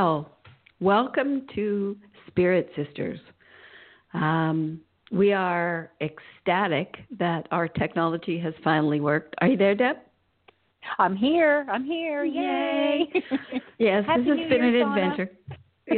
[0.00, 0.30] Well,
[0.80, 1.94] welcome to
[2.26, 3.20] Spirit Sisters.
[4.14, 4.80] Um,
[5.12, 9.34] we are ecstatic that our technology has finally worked.
[9.42, 9.96] Are you there, Deb?
[10.98, 11.66] I'm here.
[11.70, 12.24] I'm here.
[12.24, 13.12] Yay!
[13.78, 15.02] yes, Happy this has New been Year, an Donna.
[15.10, 15.32] adventure.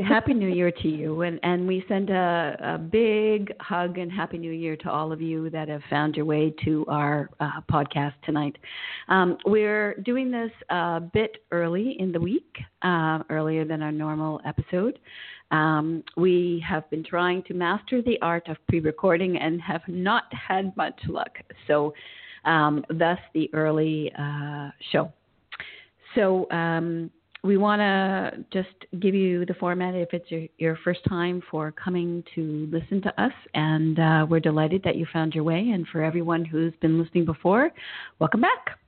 [0.00, 4.38] Happy New Year to you, and and we send a, a big hug and Happy
[4.38, 8.14] New Year to all of you that have found your way to our uh, podcast
[8.24, 8.56] tonight.
[9.08, 14.40] Um, we're doing this a bit early in the week, uh, earlier than our normal
[14.46, 14.98] episode.
[15.50, 20.74] Um, we have been trying to master the art of pre-recording and have not had
[20.76, 21.36] much luck.
[21.66, 21.92] So,
[22.46, 25.12] um, thus the early uh, show.
[26.14, 27.10] So um,
[27.44, 31.72] we want to just give you the format if it's your, your first time for
[31.72, 35.58] coming to listen to us, and uh, we're delighted that you found your way.
[35.58, 37.70] And for everyone who's been listening before,
[38.20, 38.78] welcome back.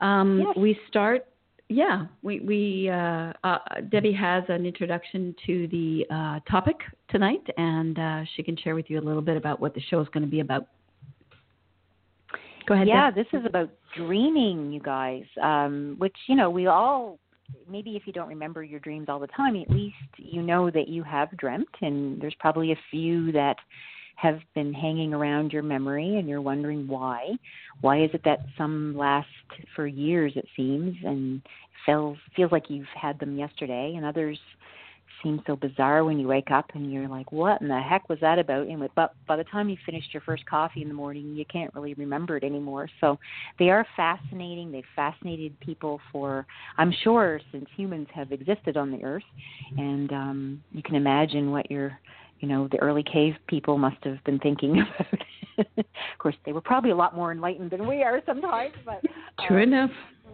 [0.00, 0.56] Um, Yes.
[0.56, 1.26] We start.
[1.70, 3.58] Yeah, we, we uh, uh,
[3.90, 6.76] Debbie has an introduction to the uh, topic
[7.10, 10.00] tonight, and uh, she can share with you a little bit about what the show
[10.00, 10.68] is going to be about.
[12.66, 12.88] Go ahead.
[12.88, 13.14] yeah, Deb.
[13.16, 15.24] this is about dreaming, you guys.
[15.42, 17.18] Um, which you know we all.
[17.68, 20.88] Maybe if you don't remember your dreams all the time, at least you know that
[20.88, 23.56] you have dreamt, and there's probably a few that
[24.16, 27.36] have been hanging around your memory, and you're wondering why.
[27.82, 29.28] Why is it that some last
[29.76, 31.40] for years, it seems, and
[31.86, 34.38] feels feels like you've had them yesterday, and others
[35.22, 38.18] seem so bizarre when you wake up and you're like, what in the heck was
[38.20, 38.66] that about?
[38.66, 41.74] And but by the time you finished your first coffee in the morning, you can't
[41.74, 42.88] really remember it anymore.
[43.00, 43.18] So
[43.58, 44.70] they are fascinating.
[44.70, 46.46] They've fascinated people for,
[46.76, 49.24] I'm sure, since humans have existed on the earth.
[49.76, 51.98] And um, you can imagine what your,
[52.40, 55.76] you know, the early cave people must have been thinking about.
[55.78, 58.74] of course, they were probably a lot more enlightened than we are sometimes.
[58.84, 59.02] But
[59.46, 59.90] True um, enough.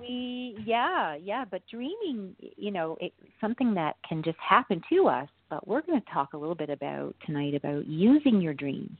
[0.06, 5.28] We yeah yeah but dreaming you know it's something that can just happen to us
[5.50, 8.96] but we're going to talk a little bit about tonight about using your dreams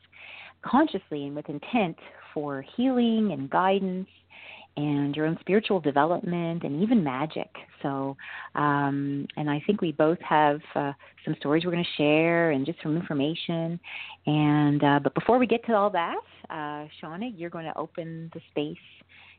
[0.63, 1.97] consciously and with intent
[2.33, 4.09] for healing and guidance
[4.77, 7.49] and your own spiritual development and even magic.
[7.83, 8.17] So
[8.55, 10.93] um and i think we both have uh,
[11.25, 13.79] some stories we're going to share and just some information.
[14.27, 16.17] And uh, but before we get to all that
[16.51, 18.77] uh shauna you're going to open the space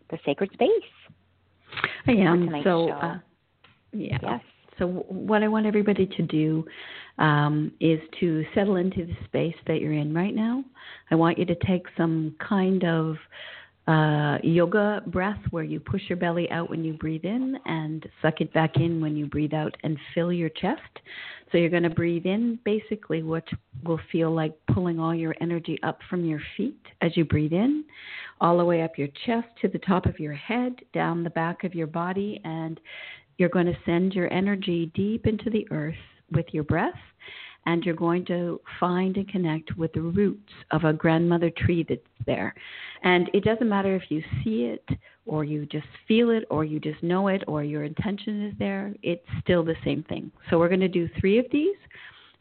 [0.10, 0.70] the sacred space
[2.08, 2.50] I am.
[2.64, 3.18] So, uh,
[3.92, 4.18] yeah.
[4.22, 4.42] Yes.
[4.78, 6.66] So, what I want everybody to do
[7.18, 10.64] um, is to settle into the space that you're in right now.
[11.12, 13.16] I want you to take some kind of
[13.88, 18.42] uh, yoga breath where you push your belly out when you breathe in and suck
[18.42, 20.82] it back in when you breathe out and fill your chest.
[21.52, 23.48] So, you're going to breathe in basically what
[23.84, 27.86] will feel like pulling all your energy up from your feet as you breathe in
[28.42, 31.64] all the way up your chest to the top of your head, down the back
[31.64, 32.80] of your body, and
[33.38, 35.96] you're going to send your energy deep into the earth
[36.32, 36.94] with your breath.
[37.66, 42.02] And you're going to find and connect with the roots of a grandmother tree that's
[42.26, 42.54] there.
[43.04, 44.88] And it doesn't matter if you see it,
[45.26, 48.94] or you just feel it, or you just know it, or your intention is there,
[49.02, 50.32] it's still the same thing.
[50.50, 51.76] So we're going to do three of these.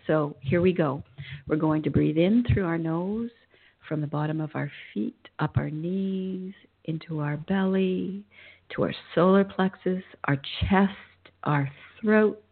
[0.07, 1.03] So here we go.
[1.49, 3.31] We're going to breathe in through our nose,
[3.89, 6.53] from the bottom of our feet, up our knees,
[6.85, 8.23] into our belly,
[8.75, 10.93] to our solar plexus, our chest,
[11.45, 11.71] our
[12.01, 12.43] throat,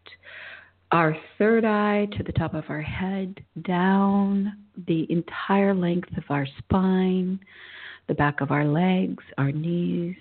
[0.93, 4.53] our third eye to the top of our head, down
[4.87, 7.41] the entire length of our spine,
[8.09, 10.17] the back of our legs, our knees,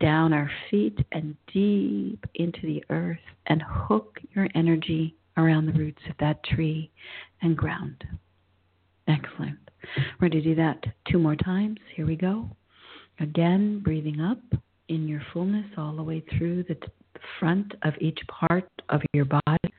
[0.00, 3.18] down our feet, and deep into the earth,
[3.48, 6.90] and hook your energy around the roots of that tree
[7.42, 8.02] and ground.
[9.06, 9.58] Excellent.
[10.18, 11.78] We're going to do that two more times.
[11.94, 12.48] Here we go.
[13.20, 14.40] Again, breathing up
[14.88, 16.78] in your fullness all the way through the
[17.38, 19.74] front of each part of your body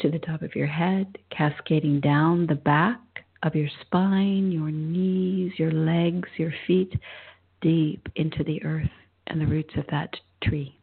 [0.00, 3.00] to the top of your head, cascading down the back
[3.42, 6.92] of your spine, your knees, your legs, your feet,
[7.60, 8.90] deep into the earth
[9.26, 10.10] and the roots of that
[10.42, 10.76] tree.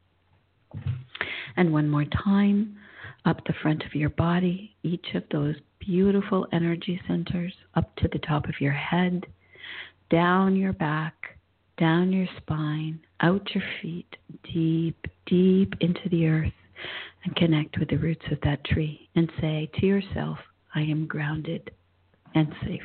[1.55, 2.77] And one more time,
[3.25, 8.19] up the front of your body, each of those beautiful energy centers up to the
[8.19, 9.25] top of your head,
[10.09, 11.13] down your back,
[11.77, 14.15] down your spine, out your feet,
[14.53, 16.53] deep, deep into the earth,
[17.23, 20.37] and connect with the roots of that tree and say to yourself,
[20.75, 21.71] I am grounded
[22.35, 22.81] and safe.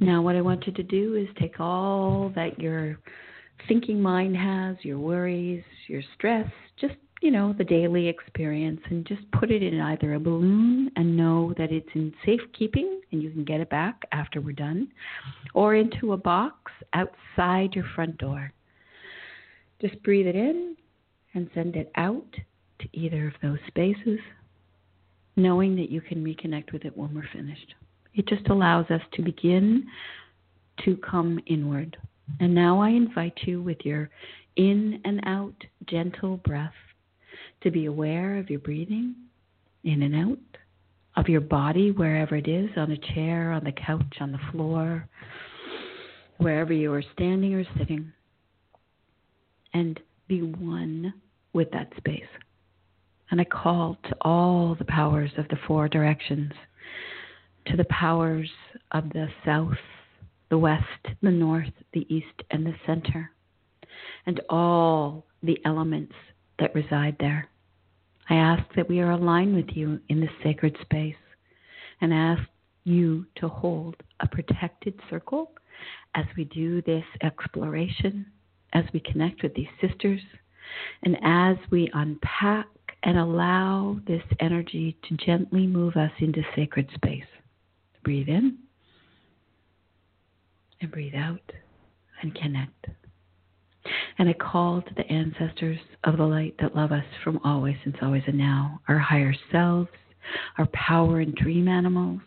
[0.00, 2.98] Now, what I want you to do is take all that your
[3.68, 6.50] thinking mind has, your worries, your stress,
[6.80, 11.16] just, you know, the daily experience, and just put it in either a balloon and
[11.16, 14.88] know that it's in safekeeping and you can get it back after we're done,
[15.54, 18.52] or into a box outside your front door.
[19.80, 20.76] Just breathe it in
[21.34, 22.26] and send it out
[22.80, 24.18] to either of those spaces,
[25.36, 27.74] knowing that you can reconnect with it when we're finished.
[28.14, 29.86] It just allows us to begin
[30.84, 31.96] to come inward.
[32.40, 34.10] And now I invite you with your
[34.56, 35.54] in and out
[35.88, 36.72] gentle breath
[37.62, 39.14] to be aware of your breathing
[39.84, 40.38] in and out,
[41.16, 45.08] of your body wherever it is on a chair, on the couch, on the floor,
[46.38, 48.12] wherever you are standing or sitting.
[49.74, 49.98] And
[50.32, 51.12] be one
[51.52, 52.22] with that space.
[53.30, 56.52] And I call to all the powers of the four directions,
[57.66, 58.50] to the powers
[58.92, 59.76] of the south,
[60.48, 60.84] the west,
[61.20, 63.30] the north, the east, and the center,
[64.24, 66.14] and all the elements
[66.58, 67.46] that reside there.
[68.30, 71.14] I ask that we are aligned with you in this sacred space
[72.00, 72.42] and ask
[72.84, 75.52] you to hold a protected circle
[76.14, 78.24] as we do this exploration,
[78.72, 80.20] as we connect with these sisters,
[81.02, 82.66] and as we unpack
[83.02, 87.24] and allow this energy to gently move us into sacred space.
[88.04, 88.58] Breathe in
[90.80, 91.52] and breathe out
[92.22, 92.86] and connect.
[94.18, 97.96] And I call to the ancestors of the light that love us from always, since
[98.00, 99.88] always, and now, our higher selves,
[100.58, 102.20] our power and dream animals,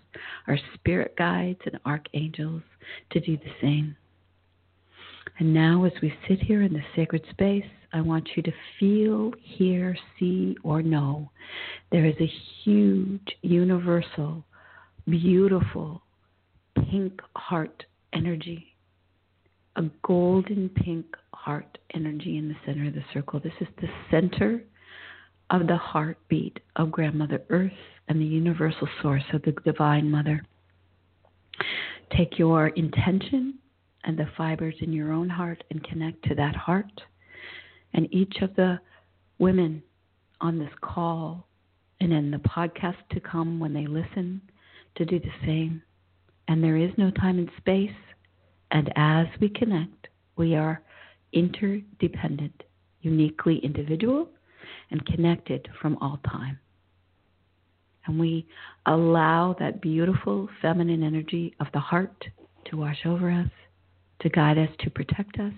[0.47, 2.63] our spirit guides and archangels
[3.11, 3.95] to do the same.
[5.37, 9.33] And now, as we sit here in this sacred space, I want you to feel,
[9.41, 11.29] hear, see, or know
[11.91, 12.31] there is a
[12.63, 14.45] huge, universal,
[15.09, 16.01] beautiful
[16.89, 17.83] pink heart
[18.13, 18.75] energy,
[19.75, 23.39] a golden pink heart energy in the center of the circle.
[23.39, 24.63] This is the center
[25.49, 27.71] of the heartbeat of Grandmother Earth
[28.07, 30.43] and the universal source of the Divine Mother.
[32.15, 33.59] Take your intention
[34.05, 37.01] and the fibers in your own heart and connect to that heart.
[37.93, 38.79] And each of the
[39.39, 39.83] women
[40.41, 41.47] on this call
[41.99, 44.41] and in the podcast to come when they listen
[44.95, 45.81] to do the same.
[46.47, 47.89] And there is no time and space.
[48.71, 50.81] And as we connect, we are
[51.33, 52.63] interdependent,
[53.01, 54.29] uniquely individual,
[54.91, 56.59] and connected from all time.
[58.05, 58.45] And we
[58.85, 62.23] allow that beautiful feminine energy of the heart
[62.65, 63.49] to wash over us,
[64.21, 65.53] to guide us, to protect us.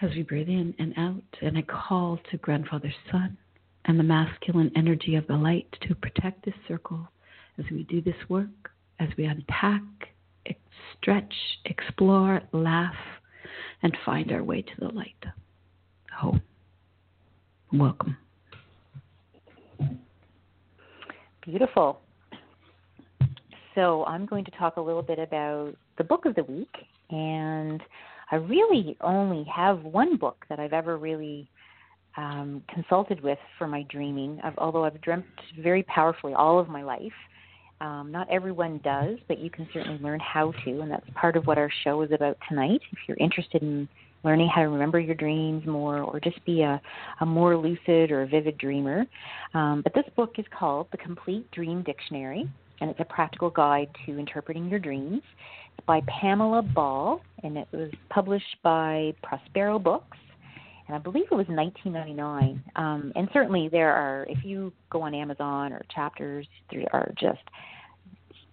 [0.00, 3.36] As we breathe in and out, and I call to Grandfather Sun
[3.84, 7.08] and the masculine energy of the light to protect this circle
[7.58, 8.70] as we do this work,
[9.00, 9.82] as we unpack,
[10.96, 11.34] stretch,
[11.64, 12.94] explore, laugh,
[13.82, 15.24] and find our way to the light.
[16.22, 16.38] Oh,
[17.72, 18.16] welcome.
[21.44, 22.00] Beautiful.
[23.74, 26.74] So, I'm going to talk a little bit about the book of the week.
[27.10, 27.82] And
[28.30, 31.48] I really only have one book that I've ever really
[32.16, 35.24] um, consulted with for my dreaming, I've, although I've dreamt
[35.62, 37.12] very powerfully all of my life.
[37.80, 41.46] Um, not everyone does, but you can certainly learn how to, and that's part of
[41.46, 42.80] what our show is about tonight.
[42.90, 43.88] If you're interested in
[44.24, 46.80] learning how to remember your dreams more or just be a,
[47.20, 49.04] a more lucid or vivid dreamer.
[49.54, 52.50] Um, but this book is called The Complete Dream Dictionary,
[52.80, 55.22] and it's a practical guide to interpreting your dreams.
[55.88, 60.16] By Pamela Ball, and it was published by Prospero Books
[60.88, 62.62] and I believe it was 1999.
[62.76, 67.40] Um, and certainly there are, if you go on Amazon or Chapters, there are just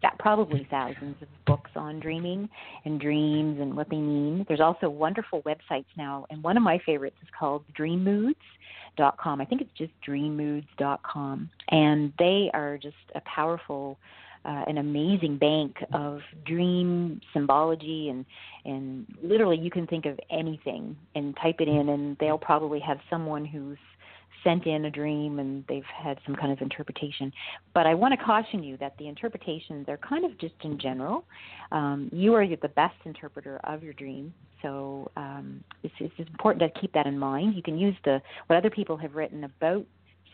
[0.02, 2.48] that probably thousands of books on dreaming
[2.84, 4.46] and dreams and what they mean.
[4.48, 9.42] There's also wonderful websites now, and one of my favorites is called DreamMoods.com.
[9.42, 13.98] I think it's just DreamMoods.com, and they are just a powerful
[14.46, 18.26] uh, an amazing bank of dream symbology and
[18.66, 22.98] and literally you can think of anything and type it in and they'll probably have
[23.10, 23.78] someone who's
[24.46, 27.34] sent in a dream and they've had some kind of interpretation.
[27.74, 31.26] But I want to caution you that the interpretations are kind of just in general.
[31.72, 36.80] Um, you are the best interpreter of your dream, so um, it's, it's important to
[36.80, 37.56] keep that in mind.
[37.56, 39.86] You can use the what other people have written about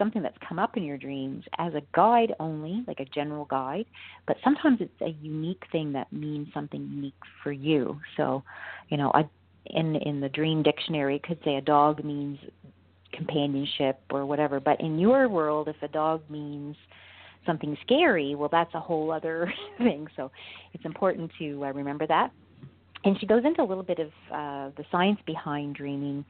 [0.01, 3.85] something that's come up in your dreams as a guide only, like a general guide,
[4.25, 7.99] but sometimes it's a unique thing that means something unique for you.
[8.17, 8.43] So,
[8.89, 9.29] you know, I
[9.67, 12.39] in in the dream dictionary it could say a dog means
[13.13, 16.75] companionship or whatever, but in your world if a dog means
[17.45, 20.07] something scary, well that's a whole other thing.
[20.15, 20.31] So,
[20.73, 22.31] it's important to uh, remember that.
[23.03, 26.25] And she goes into a little bit of uh, the science behind dreaming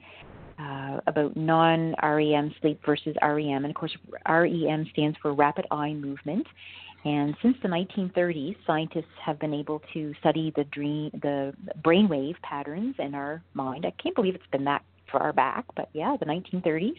[0.62, 3.66] uh, about non REM sleep versus REM.
[3.66, 3.96] And of course,
[4.28, 6.48] REM stands for rapid eye movement.
[7.04, 11.54] And since the 1930s, scientists have been able to study the dream, the
[11.84, 13.86] brainwave patterns in our mind.
[13.88, 16.98] I can't believe it's been that far back, but yeah, the 1930s.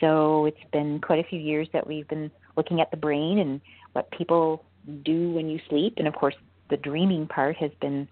[0.00, 3.60] So it's been quite a few years that we've been looking at the brain and
[3.92, 4.64] what people
[5.04, 5.94] do when you sleep.
[5.96, 6.36] And of course,
[6.70, 8.06] the dreaming part has been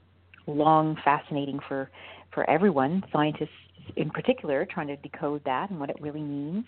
[0.46, 1.90] long fascinating for
[2.32, 3.04] for everyone.
[3.12, 3.49] Scientists
[3.97, 6.64] in particular trying to decode that and what it really means.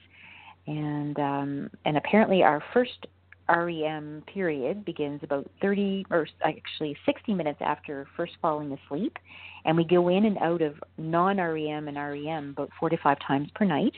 [0.67, 3.07] And um, and apparently our first
[3.49, 9.17] REM period begins about 30 or actually 60 minutes after first falling asleep,
[9.65, 13.49] and we go in and out of non-REM and REM about four to five times
[13.55, 13.95] per night.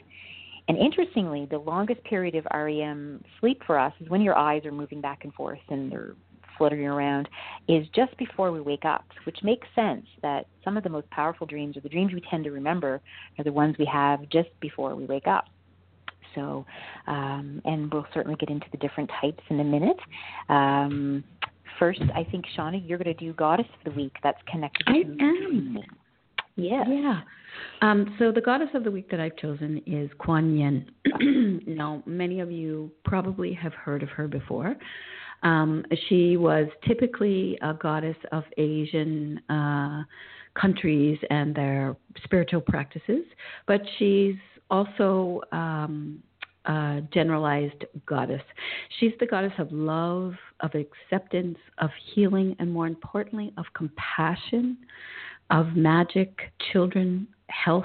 [0.68, 4.70] And interestingly, the longest period of REM sleep for us is when your eyes are
[4.70, 6.14] moving back and forth and they're
[6.60, 7.26] fluttering around
[7.68, 11.46] is just before we wake up, which makes sense that some of the most powerful
[11.46, 13.00] dreams or the dreams we tend to remember
[13.38, 15.46] are the ones we have just before we wake up.
[16.34, 16.66] So,
[17.06, 19.96] um, and we'll certainly get into the different types in a minute.
[20.50, 21.24] Um,
[21.78, 25.02] first, I think, Shauna, you're going to do Goddess of the Week that's connected I
[25.02, 25.78] to am.
[26.56, 26.86] Yes.
[26.90, 27.20] Yeah.
[27.80, 31.62] Um, so the goddess of the week that I've chosen is Kuan Yin.
[31.66, 34.76] now, many of you probably have heard of her before.
[35.42, 40.02] Um, she was typically a goddess of Asian uh,
[40.54, 43.24] countries and their spiritual practices,
[43.66, 44.36] but she's
[44.70, 46.22] also um,
[46.66, 48.42] a generalized goddess.
[48.98, 54.76] She's the goddess of love, of acceptance, of healing, and more importantly, of compassion,
[55.50, 57.84] of magic, children, health.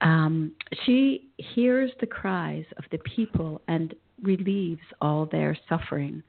[0.00, 0.52] Um,
[0.86, 6.22] she hears the cries of the people and relieves all their suffering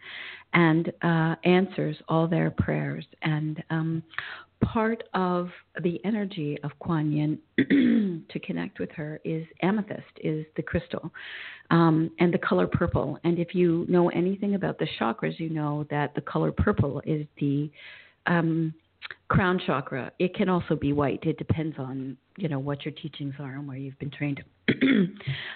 [0.53, 3.05] and uh, answers all their prayers.
[3.21, 4.03] And um,
[4.63, 5.50] part of
[5.83, 11.12] the energy of Kuan Yin to connect with her is amethyst, is the crystal,
[11.69, 13.17] um, and the color purple.
[13.24, 17.25] And if you know anything about the chakras, you know that the color purple is
[17.39, 17.71] the
[18.27, 18.74] um,
[19.29, 20.12] crown chakra.
[20.20, 21.24] It can also be white.
[21.24, 24.43] It depends on you know what your teachings are and where you've been trained.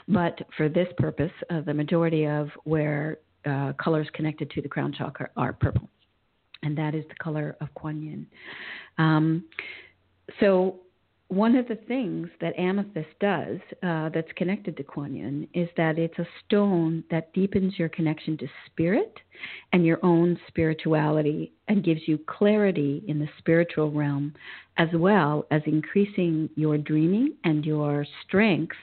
[0.07, 4.93] but for this purpose, uh, the majority of where uh, colors connected to the crown
[4.93, 5.89] chakra are purple,
[6.63, 8.27] and that is the color of Kuan Yin.
[8.97, 9.45] Um,
[10.39, 10.79] so
[11.27, 15.97] one of the things that amethyst does uh, that's connected to Kuan Yin is that
[15.97, 19.19] it's a stone that deepens your connection to spirit
[19.73, 24.33] and your own spirituality and gives you clarity in the spiritual realm,
[24.77, 28.75] as well as increasing your dreaming and your strength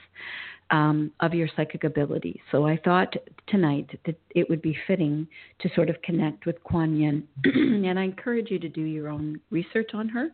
[0.71, 2.41] um, of your psychic ability.
[2.51, 3.13] So I thought
[3.47, 5.27] tonight that it would be fitting
[5.59, 9.39] to sort of connect with Kuan Yin, and I encourage you to do your own
[9.51, 10.29] research on her.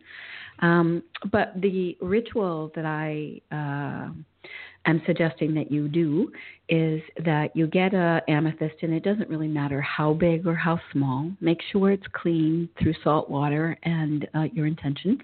[0.59, 4.11] Um, but the ritual that I uh,
[4.85, 6.31] am suggesting that you do
[6.67, 10.79] is that you get a amethyst, and it doesn't really matter how big or how
[10.91, 11.31] small.
[11.41, 15.19] Make sure it's clean through salt water and uh, your intention.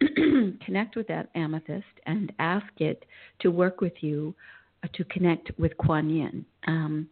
[0.64, 3.04] Connect with that amethyst and ask it
[3.40, 4.34] to work with you
[4.82, 6.44] uh, to connect with Kuan Yin.
[6.66, 7.08] Um,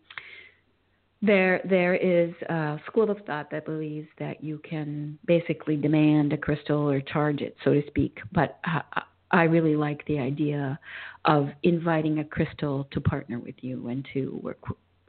[1.20, 6.36] there, there is a school of thought that believes that you can basically demand a
[6.36, 8.18] crystal or charge it, so to speak.
[8.32, 10.78] But uh, I really like the idea
[11.24, 14.58] of inviting a crystal to partner with you and to work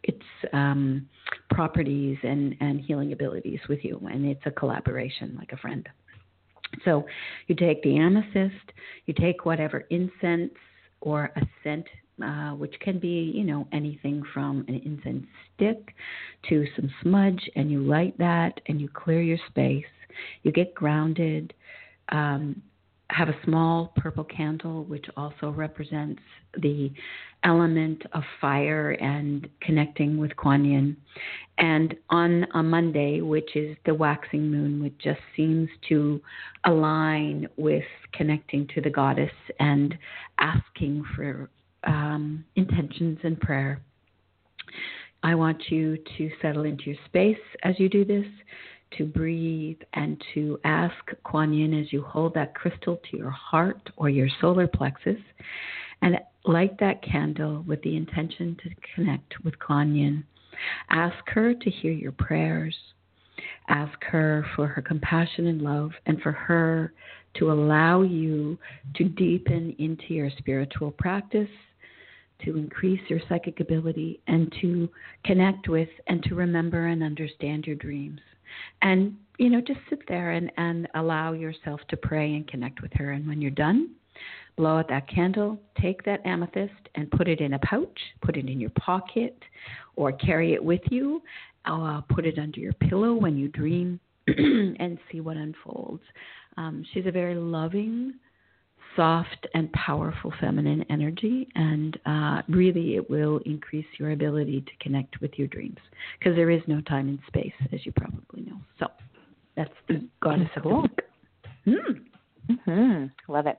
[0.03, 1.07] its um,
[1.49, 4.01] properties and, and healing abilities with you.
[4.11, 5.88] And it's a collaboration, like a friend.
[6.85, 7.05] So
[7.47, 8.71] you take the amethyst,
[9.05, 10.53] you take whatever incense
[11.01, 11.85] or a scent,
[12.23, 15.95] uh, which can be, you know, anything from an incense stick
[16.49, 19.85] to some smudge, and you light that and you clear your space.
[20.43, 21.53] You get grounded.
[22.09, 22.61] Um,
[23.09, 26.21] have a small purple candle, which also represents
[26.61, 26.91] the
[27.43, 30.97] element of fire and connecting with Kuan Yin.
[31.57, 36.21] And on a Monday, which is the waxing moon, which just seems to
[36.65, 39.97] align with connecting to the goddess and
[40.39, 41.49] asking for
[41.85, 43.81] um, intentions and prayer.
[45.23, 48.25] I want you to settle into your space as you do this,
[48.98, 53.89] to breathe and to ask Kuan Yin as you hold that crystal to your heart
[53.98, 55.19] or your solar plexus
[56.01, 60.24] and light that candle with the intention to connect with Kuan Yin.
[60.89, 62.75] Ask her to hear your prayers.
[63.67, 66.93] Ask her for her compassion and love and for her
[67.36, 68.58] to allow you
[68.96, 71.50] to deepen into your spiritual practice
[72.43, 74.89] to increase your psychic ability and to
[75.25, 78.19] connect with and to remember and understand your dreams.
[78.82, 82.91] And, you know, just sit there and, and allow yourself to pray and connect with
[82.94, 83.12] her.
[83.12, 83.91] And when you're done,
[84.58, 88.48] blow out that candle, take that amethyst and put it in a pouch, put it
[88.48, 89.38] in your pocket,
[89.96, 91.22] or carry it with you.
[91.65, 96.03] Uh, put it under your pillow when you dream and see what unfolds.
[96.58, 98.13] Um, she's a very loving,
[98.96, 105.22] soft and powerful feminine energy, and uh, really it will increase your ability to connect
[105.22, 105.77] with your dreams
[106.17, 108.58] because there is no time and space, as you probably know.
[108.79, 108.88] So
[109.55, 110.86] that's the goddess of cool.
[111.65, 112.58] the mm.
[112.67, 113.31] mm-hmm.
[113.31, 113.58] Love it.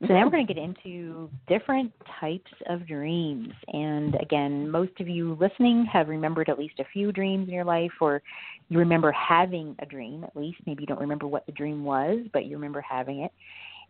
[0.00, 3.48] So now we're going to get into different types of dreams.
[3.68, 7.64] And again, most of you listening have remembered at least a few dreams in your
[7.64, 8.22] life, or
[8.68, 10.58] you remember having a dream at least.
[10.66, 13.32] Maybe you don't remember what the dream was, but you remember having it.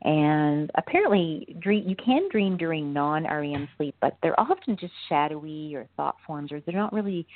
[0.03, 5.75] And apparently, dream, you can dream during non REM sleep, but they're often just shadowy
[5.75, 7.27] or thought forms, or they're not really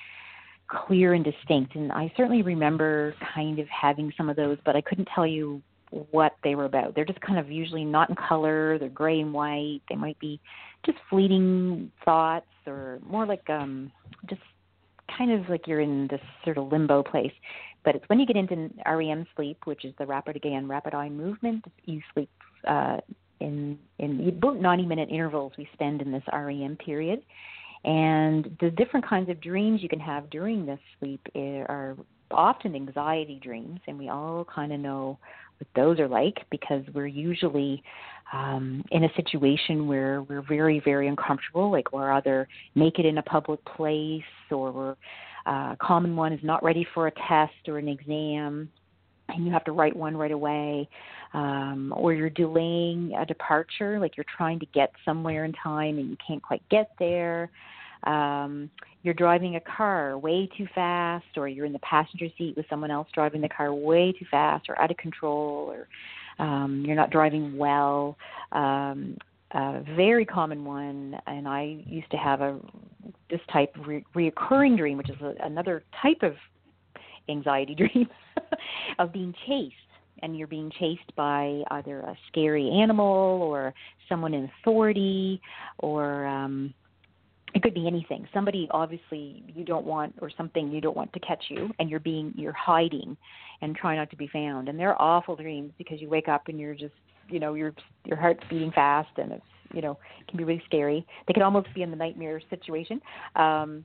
[0.69, 1.75] clear and distinct.
[1.75, 5.63] And I certainly remember kind of having some of those, but I couldn't tell you
[6.11, 6.95] what they were about.
[6.95, 9.81] They're just kind of usually not in color, they're gray and white.
[9.89, 10.41] They might be
[10.87, 13.91] just fleeting thoughts or more like um
[14.29, 14.41] just
[15.17, 17.33] kind of like you're in this sort of limbo place.
[17.85, 21.09] But it's when you get into REM sleep, which is the rapid again rapid eye
[21.09, 22.31] movement, you sleep
[22.67, 22.99] uh,
[23.41, 27.23] in in about 90 minute intervals we spend in this REM period.
[27.85, 31.97] And the different kinds of dreams you can have during this sleep are
[32.31, 35.19] often anxiety dreams, and we all kind of know
[35.59, 37.83] what those are like because we're usually
[38.33, 43.23] um, in a situation where we're very, very uncomfortable, like we're either naked in a
[43.23, 44.97] public place or we're
[45.47, 48.69] uh, common one is not ready for a test or an exam,
[49.29, 50.89] and you have to write one right away
[51.33, 56.11] um, or you're delaying a departure, like you're trying to get somewhere in time and
[56.11, 57.51] you can't quite get there.
[58.05, 58.71] Um,
[59.03, 62.91] you're driving a car way too fast, or you're in the passenger seat with someone
[62.91, 67.11] else driving the car way too fast or out of control, or um, you're not
[67.11, 68.17] driving well.
[68.53, 69.17] Um,
[69.53, 72.59] a very common one, and I used to have a
[73.29, 76.35] this type of re- reoccurring dream, which is a, another type of
[77.29, 78.09] anxiety dream
[78.99, 79.75] of being chased
[80.23, 83.75] and you're being chased by either a scary animal or
[84.09, 85.41] someone in authority
[85.79, 86.73] or um
[87.53, 88.29] it could be anything.
[88.33, 92.01] Somebody obviously you don't want or something you don't want to catch you and you're
[92.01, 93.17] being you're hiding
[93.61, 94.69] and trying not to be found.
[94.69, 96.95] And they're awful dreams because you wake up and you're just
[97.29, 99.43] you know your your heart's beating fast and it's
[99.75, 101.07] you know can be really scary.
[101.27, 103.01] They can almost be in the nightmare situation.
[103.37, 103.85] Um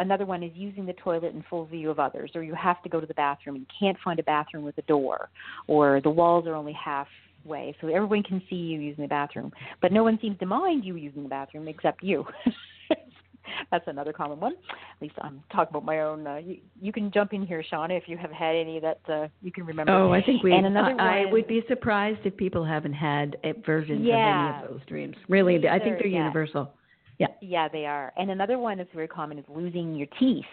[0.00, 2.88] Another one is using the toilet in full view of others, or you have to
[2.88, 5.28] go to the bathroom and you can't find a bathroom with a door,
[5.66, 9.92] or the walls are only halfway, so everyone can see you using the bathroom, but
[9.92, 12.24] no one seems to mind you using the bathroom except you.
[13.70, 14.54] That's another common one.
[14.70, 16.26] At least I'm talking about my own.
[16.26, 19.28] Uh, you, you can jump in here, Shauna, if you have had any that uh,
[19.42, 19.92] you can remember.
[19.92, 20.52] Oh, I think we.
[20.52, 23.36] And another I, one, I would be surprised if people haven't had
[23.66, 25.16] versions yeah, of any of those dreams.
[25.28, 26.20] Really, I think they're yeah.
[26.20, 26.72] universal.
[27.20, 27.26] Yeah.
[27.42, 28.12] Yeah, they are.
[28.16, 30.44] And another one that's very common is losing your teeth.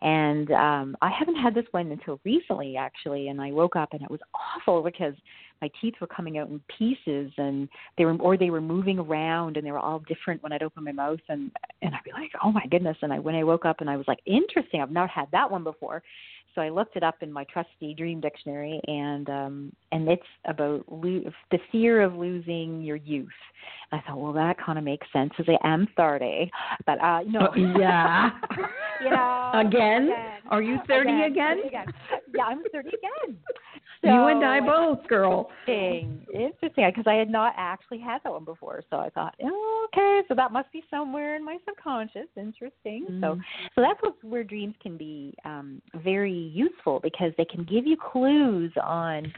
[0.00, 4.00] And um I haven't had this one until recently actually and I woke up and
[4.02, 5.14] it was awful because
[5.60, 9.56] my teeth were coming out in pieces and they were or they were moving around
[9.56, 11.50] and they were all different when I'd open my mouth and
[11.82, 13.96] and I'd be like, "Oh my goodness." And I when I woke up and I
[13.96, 14.80] was like, "Interesting.
[14.82, 16.02] I've never had that one before."
[16.54, 20.84] So I looked it up in my trusty dream dictionary, and um, and it's about
[20.90, 23.28] lo- the fear of losing your youth.
[23.92, 26.50] I thought, well, that kind of makes sense as I am thirty,
[26.86, 28.30] but uh, no, oh, yeah,
[29.02, 30.04] you know, again?
[30.04, 30.40] again?
[30.50, 31.58] Are you thirty again?
[31.58, 31.66] again?
[31.66, 31.86] again?
[32.34, 33.38] Yeah, I'm thirty again.
[34.04, 35.50] So, you and I both, girl.
[35.66, 38.82] Interesting, interesting, because I had not actually had that one before.
[38.90, 42.28] So I thought, oh, okay, so that must be somewhere in my subconscious.
[42.36, 43.06] Interesting.
[43.10, 43.20] Mm.
[43.20, 43.38] So,
[43.74, 47.96] so that's what, where dreams can be um, very useful because they can give you
[47.96, 49.32] clues on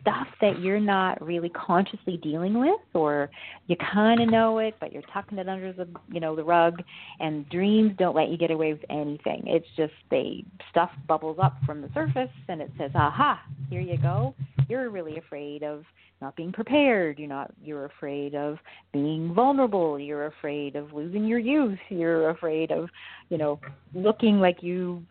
[0.00, 3.28] stuff that you're not really consciously dealing with or
[3.66, 6.80] you kind of know it but you're tucking it under the you know the rug
[7.18, 11.56] and dreams don't let you get away with anything it's just they stuff bubbles up
[11.66, 14.32] from the surface and it says aha here you go
[14.68, 15.84] you're really afraid of
[16.20, 17.18] not being prepared.
[17.18, 17.52] You're not.
[17.62, 18.58] You're afraid of
[18.92, 19.98] being vulnerable.
[19.98, 21.78] You're afraid of losing your youth.
[21.88, 22.88] You're afraid of,
[23.28, 23.60] you know,
[23.94, 25.02] looking like you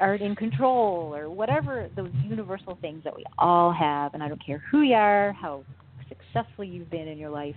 [0.00, 4.14] aren't in control or whatever those universal things that we all have.
[4.14, 5.64] And I don't care who you are, how
[6.08, 7.56] successful you've been in your life.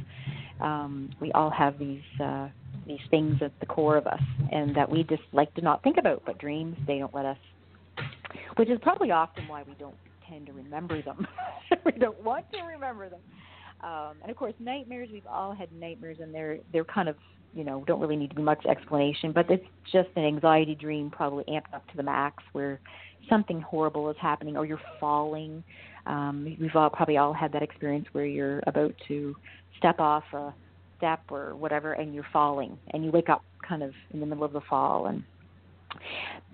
[0.62, 2.50] Um, we all have these uh,
[2.88, 4.22] these things at the core of us,
[4.52, 6.24] and that we just like to not think about.
[6.26, 7.38] But dreams, they don't let us.
[8.56, 9.96] Which is probably often why we don't
[10.28, 11.28] tend to remember them.
[11.86, 13.20] we don't want to remember them.
[13.82, 15.10] Um, and of course, nightmares.
[15.12, 17.16] We've all had nightmares, and they're they're kind of
[17.54, 21.10] you know don't really need to be much explanation, but it's just an anxiety dream,
[21.10, 22.80] probably amped up to the max, where
[23.30, 25.64] something horrible is happening, or you're falling.
[26.06, 29.36] Um, we've all probably all had that experience where you're about to
[29.78, 30.54] step off a
[30.98, 34.44] step or whatever, and you're falling, and you wake up kind of in the middle
[34.44, 35.24] of the fall, and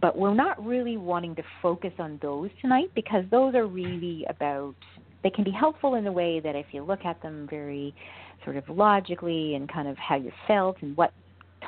[0.02, 4.76] but we're not really wanting to focus on those tonight because those are really about
[5.24, 7.96] they can be helpful in the way that if you look at them very
[8.44, 11.14] sort of logically and kind of how you felt and what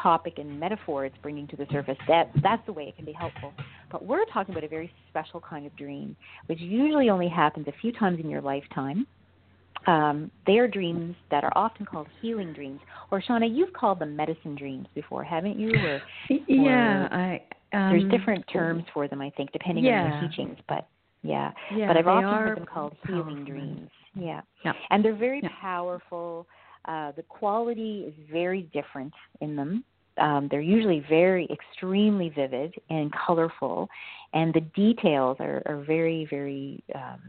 [0.02, 3.14] topic and metaphor it's bringing to the surface that that's the way it can be
[3.14, 3.54] helpful
[3.90, 6.16] but we're talking about a very special kind of dream
[6.48, 9.08] which usually only happens a few times in your lifetime
[9.88, 12.80] um, they are dreams that are often called healing dreams.
[13.12, 15.76] Or Shauna, you've called them medicine dreams before, haven't you?
[15.76, 16.02] Or,
[16.48, 17.42] yeah, I.
[17.74, 20.04] Um, there's different terms for them, I think, depending yeah.
[20.04, 20.58] on your teachings.
[20.68, 20.88] But
[21.24, 23.90] yeah, yeah but I've often heard them called healing dreams.
[24.16, 24.74] Yeah, yeah.
[24.92, 25.50] and they're very yeah.
[25.60, 26.48] powerful.
[26.88, 29.84] Uh, the quality is very different in them.
[30.18, 33.90] Um, they're usually very extremely vivid and colorful,
[34.34, 37.20] and the details are, are very, very um,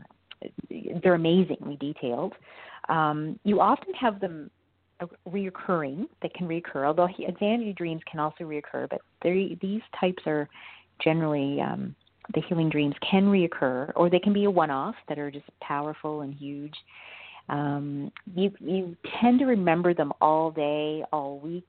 [1.03, 2.35] they're amazingly detailed.
[2.89, 4.51] Um, you often have them
[5.29, 10.49] reoccurring that can reoccur, although insanity dreams can also reoccur, but these types are
[11.03, 11.95] generally um,
[12.35, 16.23] the healing dreams can reoccur, or they can be a one-off that are just powerful
[16.23, 16.75] and huge.
[17.49, 21.69] Um, you you tend to remember them all day, all week,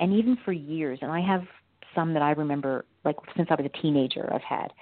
[0.00, 0.98] and even for years.
[1.02, 1.42] And I have
[1.94, 4.72] some that I remember like since I was a teenager I've had,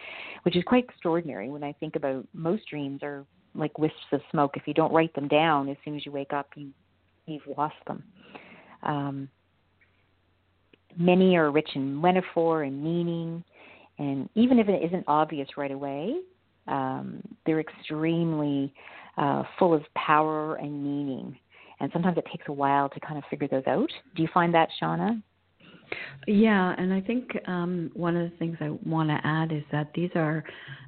[0.43, 4.57] which is quite extraordinary when I think about most dreams are like wisps of smoke.
[4.57, 6.71] If you don't write them down, as soon as you wake up, you
[7.27, 8.03] you've lost them.
[8.83, 9.29] Um,
[10.99, 13.43] many are rich in metaphor and meaning,
[13.99, 16.17] and even if it isn't obvious right away,
[16.67, 18.75] um, they're extremely
[19.17, 21.37] uh, full of power and meaning.
[21.81, 23.91] And sometimes it takes a while to kind of figure those out.
[24.15, 25.23] Do you find that, Shauna?
[26.27, 29.93] Yeah, and I think um, one of the things I want to add is that
[29.95, 30.43] these are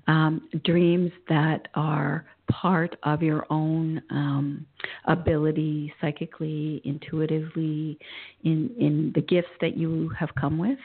[0.07, 4.67] um, dreams that are part of your own um,
[5.07, 7.99] ability psychically, intuitively,
[8.45, 10.79] in in the gifts that you have come with,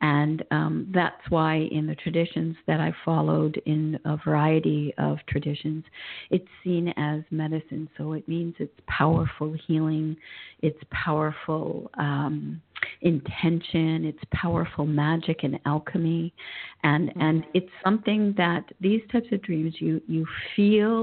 [0.00, 5.84] and um, that's why in the traditions that I followed in a variety of traditions,
[6.30, 7.88] it's seen as medicine.
[7.98, 10.16] So it means it's powerful healing,
[10.62, 11.90] it's powerful.
[11.98, 12.62] Um,
[13.02, 16.32] intention, it's powerful magic and alchemy,
[16.82, 17.20] and mm-hmm.
[17.20, 20.99] and it's something that these types of dreams you you feel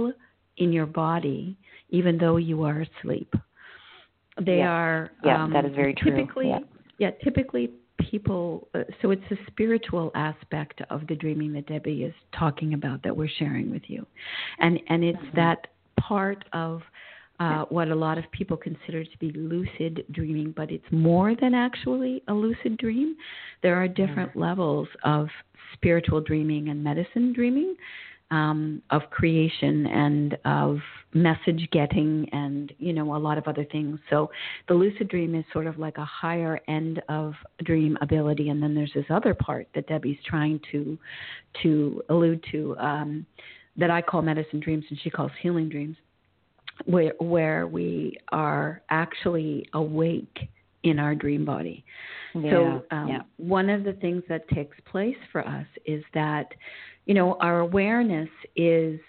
[0.57, 1.57] in your body
[1.89, 3.33] even though you are asleep.
[4.39, 4.69] They yeah.
[4.69, 6.11] are yeah, um, that is very true.
[6.11, 6.59] Typically, yeah.
[6.99, 12.13] yeah, typically people uh, so it's a spiritual aspect of the dreaming that Debbie is
[12.37, 14.05] talking about that we're sharing with you.
[14.59, 15.37] And and it's mm-hmm.
[15.37, 15.67] that
[15.99, 16.81] part of
[17.39, 21.53] uh, what a lot of people consider to be lucid dreaming, but it's more than
[21.53, 23.15] actually a lucid dream.
[23.61, 24.41] There are different mm-hmm.
[24.41, 25.27] levels of
[25.73, 27.75] spiritual dreaming and medicine dreaming,
[28.31, 30.79] um, of creation and of
[31.13, 33.99] message getting, and you know a lot of other things.
[34.09, 34.29] So
[34.67, 38.75] the lucid dream is sort of like a higher end of dream ability, and then
[38.75, 40.97] there's this other part that Debbie's trying to
[41.63, 42.75] to allude to.
[42.77, 43.25] Um,
[43.79, 45.97] that I call medicine dreams and she calls healing dreams
[46.85, 50.49] where where we are actually awake
[50.83, 51.83] in our dream body.
[52.35, 53.21] Yeah, so um, yeah.
[53.37, 56.47] one of the things that takes place for us is that
[57.07, 58.99] you know our awareness is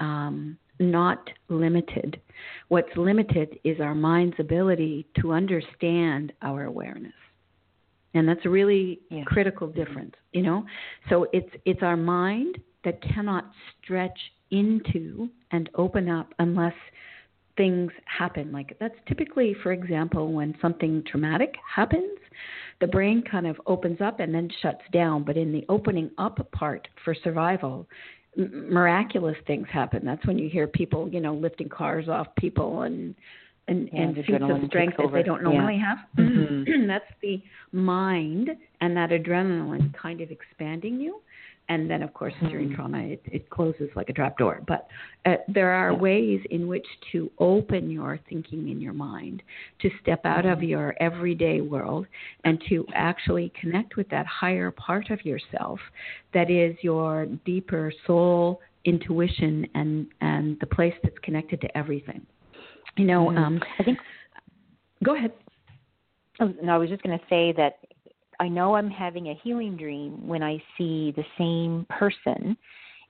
[0.00, 2.20] um, not limited.
[2.68, 7.12] What's limited is our mind's ability to understand our awareness.
[8.14, 9.22] And that's a really yeah.
[9.24, 10.64] critical difference, you know.
[11.08, 13.50] So it's it's our mind that cannot
[13.82, 14.18] stretch
[14.50, 16.74] into and open up unless
[17.56, 18.52] things happen.
[18.52, 22.18] Like that's typically, for example, when something traumatic happens,
[22.80, 25.24] the brain kind of opens up and then shuts down.
[25.24, 27.86] But in the opening up part for survival,
[28.38, 30.04] m- miraculous things happen.
[30.04, 33.14] That's when you hear people, you know, lifting cars off people and
[33.68, 35.94] and, yeah, and feats of strength that they don't normally yeah.
[35.96, 35.98] have.
[36.62, 36.86] Mm-hmm.
[36.86, 41.20] That's the mind and that adrenaline kind of expanding you
[41.72, 42.76] and then of course during mm-hmm.
[42.76, 44.86] trauma it, it closes like a trap door but
[45.24, 49.42] uh, there are ways in which to open your thinking in your mind
[49.80, 50.68] to step out of mm-hmm.
[50.68, 52.06] your everyday world
[52.44, 55.78] and to actually connect with that higher part of yourself
[56.34, 62.24] that is your deeper soul intuition and and the place that's connected to everything
[62.96, 63.38] you know mm-hmm.
[63.38, 63.98] um i think
[65.04, 65.32] go ahead
[66.40, 67.78] no i was just going to say that
[68.42, 72.56] I know I'm having a healing dream when I see the same person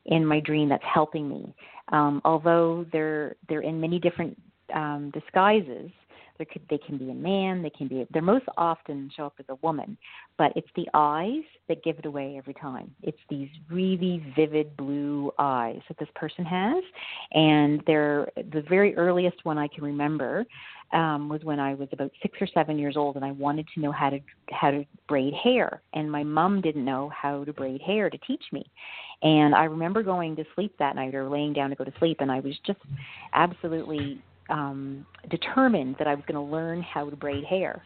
[0.04, 1.54] in my dream that's helping me.
[1.90, 4.38] Um, although they're they're in many different
[4.74, 5.90] um, disguises,
[6.36, 9.32] there could, they can be a man, they can be they're most often show up
[9.38, 9.96] as a woman,
[10.36, 12.94] but it's the eyes that give it away every time.
[13.02, 16.84] It's these really vivid blue eyes that this person has,
[17.32, 20.44] and they're the very earliest one I can remember
[20.92, 23.80] um, was when I was about six or seven years old, and I wanted to
[23.80, 27.80] know how to how to braid hair, and my mom didn't know how to braid
[27.80, 28.64] hair to teach me.
[29.22, 32.18] And I remember going to sleep that night or laying down to go to sleep,
[32.20, 32.80] and I was just
[33.32, 37.82] absolutely um, determined that I was going to learn how to braid hair.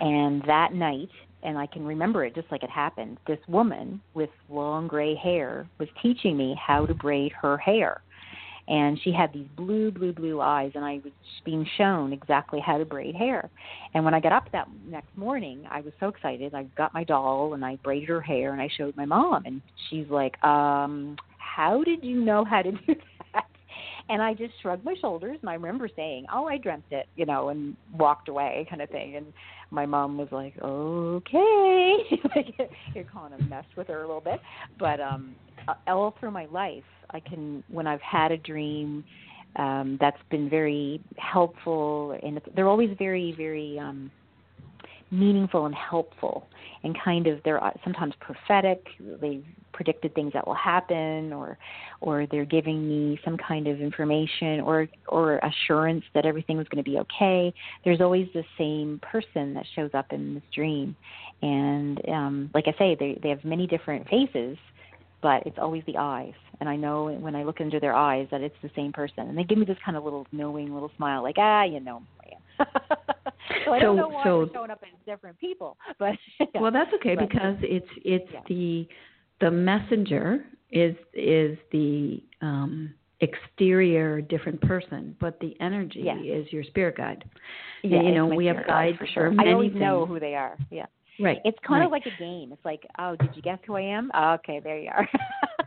[0.00, 1.10] And that night,
[1.42, 5.66] and I can remember it just like it happened, this woman with long gray hair
[5.78, 8.02] was teaching me how to braid her hair
[8.70, 11.12] and she had these blue, blue, blue eyes, and I was
[11.44, 13.50] being shown exactly how to braid hair.
[13.94, 16.54] And when I got up that next morning, I was so excited.
[16.54, 19.60] I got my doll and I braided her hair, and I showed my mom, and
[19.90, 22.94] she's like, um, "How did you know how to do
[23.34, 23.46] that?"
[24.08, 27.26] And I just shrugged my shoulders, and I remember saying, "Oh, I dreamt it," you
[27.26, 29.16] know, and walked away, kind of thing.
[29.16, 29.32] And
[29.72, 31.96] my mom was like, "Okay,"
[32.36, 34.38] like you're kind of messed with her a little bit,
[34.78, 35.34] but um,
[35.88, 39.04] all through my life I can when I've had a dream
[39.56, 44.10] um, that's been very helpful, and they're always very, very um,
[45.10, 46.46] meaningful and helpful,
[46.84, 48.86] and kind of they're uh, sometimes prophetic.
[49.20, 51.58] They've predicted things that will happen, or
[52.00, 56.82] or they're giving me some kind of information or or assurance that everything was going
[56.82, 57.52] to be okay.
[57.84, 60.94] There's always the same person that shows up in this dream,
[61.42, 64.56] and um, like I say, they they have many different faces
[65.22, 66.34] but it's always the eyes.
[66.60, 69.28] And I know when I look into their eyes that it's the same person.
[69.28, 72.02] And they give me this kind of little knowing little smile, like, ah, you know,
[73.64, 76.60] so I don't know why so, showing up as different people, but yeah.
[76.60, 78.40] well, that's okay but, because it's it's yeah.
[78.48, 78.88] the
[79.40, 86.18] the messenger is is the um exterior different person, but the energy yeah.
[86.18, 87.24] is your spirit guide.
[87.82, 89.28] Yeah, and, you know, we have guides for sure.
[89.28, 89.74] For many I things.
[89.74, 90.56] know who they are.
[90.70, 90.86] Yeah.
[91.18, 91.38] Right.
[91.44, 91.86] It's kind right.
[91.86, 92.52] of like a game.
[92.52, 94.10] It's like, oh, did you guess who I am?
[94.14, 95.08] Oh, okay, there you are.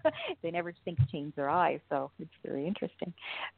[0.44, 3.14] they never think to change their eyes, so it's very interesting.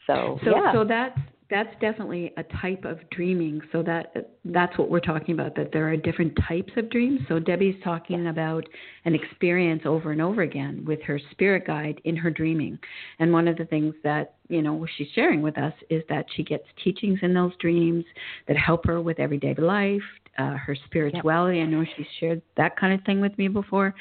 [0.07, 0.73] So, so yeah.
[0.73, 1.19] so that's
[1.49, 3.61] that's definitely a type of dreaming.
[3.71, 5.55] So that that's what we're talking about.
[5.55, 7.21] That there are different types of dreams.
[7.27, 8.63] So Debbie's talking about
[9.05, 12.79] an experience over and over again with her spirit guide in her dreaming.
[13.19, 16.43] And one of the things that you know she's sharing with us is that she
[16.43, 18.05] gets teachings in those dreams
[18.47, 20.01] that help her with everyday life,
[20.37, 21.59] uh, her spirituality.
[21.59, 21.67] Yep.
[21.67, 23.93] I know she's shared that kind of thing with me before,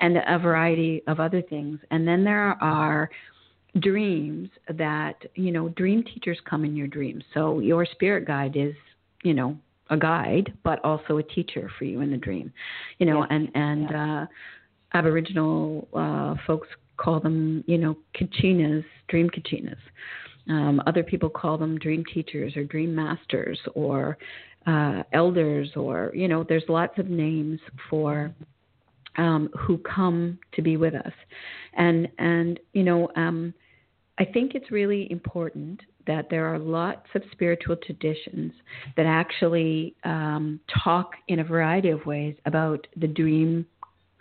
[0.00, 1.78] and a variety of other things.
[1.90, 3.10] And then there are
[3.80, 7.24] dreams that you know dream teachers come in your dreams.
[7.34, 8.74] So your spirit guide is
[9.22, 9.56] you know
[9.90, 12.52] a guide, but also a teacher for you in the dream.
[12.98, 13.28] You know, yes.
[13.30, 14.26] and and uh,
[14.94, 19.78] Aboriginal uh, folks call them you know kachinas, dream kachinas.
[20.48, 24.16] Um, other people call them dream teachers or dream masters or
[24.68, 28.30] uh, elders or you know there's lots of names for
[29.16, 31.12] um, who come to be with us.
[31.74, 33.54] And and you know um,
[34.18, 38.52] I think it's really important that there are lots of spiritual traditions
[38.96, 43.66] that actually um, talk in a variety of ways about the dream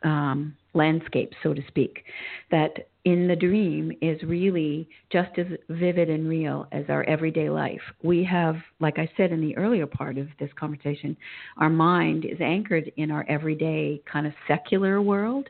[0.04, 2.04] um, landscape, so to speak.
[2.52, 7.82] That in the dream is really just as vivid and real as our everyday life.
[8.04, 11.16] We have, like I said in the earlier part of this conversation,
[11.58, 15.48] our mind is anchored in our everyday kind of secular world,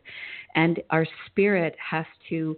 [0.55, 2.55] and our spirit has to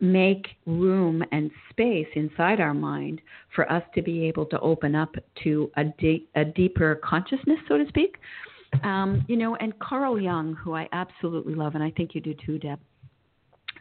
[0.00, 3.20] make room and space inside our mind
[3.54, 7.78] for us to be able to open up to a, de- a deeper consciousness, so
[7.78, 8.16] to speak.
[8.82, 12.34] Um, you know, and Carl Jung, who I absolutely love, and I think you do
[12.44, 12.78] too, Deb,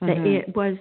[0.01, 0.25] mm-hmm.
[0.25, 0.77] it was,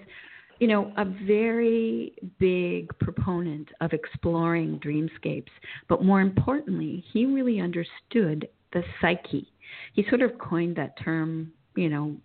[0.58, 5.50] you know, a very big proponent of exploring dreamscapes.
[5.88, 9.46] But more importantly, he really understood the psyche.
[9.94, 12.16] He sort of coined that term, you know,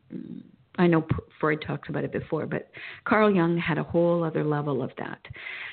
[0.78, 1.08] I know
[1.40, 2.70] Freud talks about it before, but
[3.06, 5.20] Carl Jung had a whole other level of that.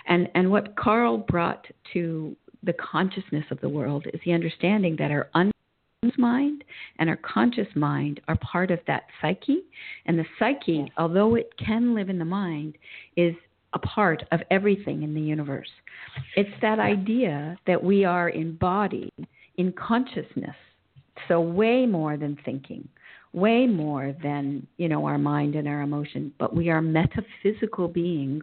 [0.06, 5.10] And and what Carl brought to the consciousness of the world is the understanding that
[5.10, 5.28] our
[6.18, 6.64] mind
[6.98, 9.62] and our conscious mind are part of that psyche.
[10.06, 12.76] And the psyche, although it can live in the mind,
[13.16, 13.34] is
[13.74, 15.70] a part of everything in the universe.
[16.36, 19.12] It's that idea that we are embodied
[19.56, 20.56] in consciousness.
[21.28, 22.88] So, way more than thinking,
[23.32, 28.42] way more than, you know, our mind and our emotion, but we are metaphysical beings,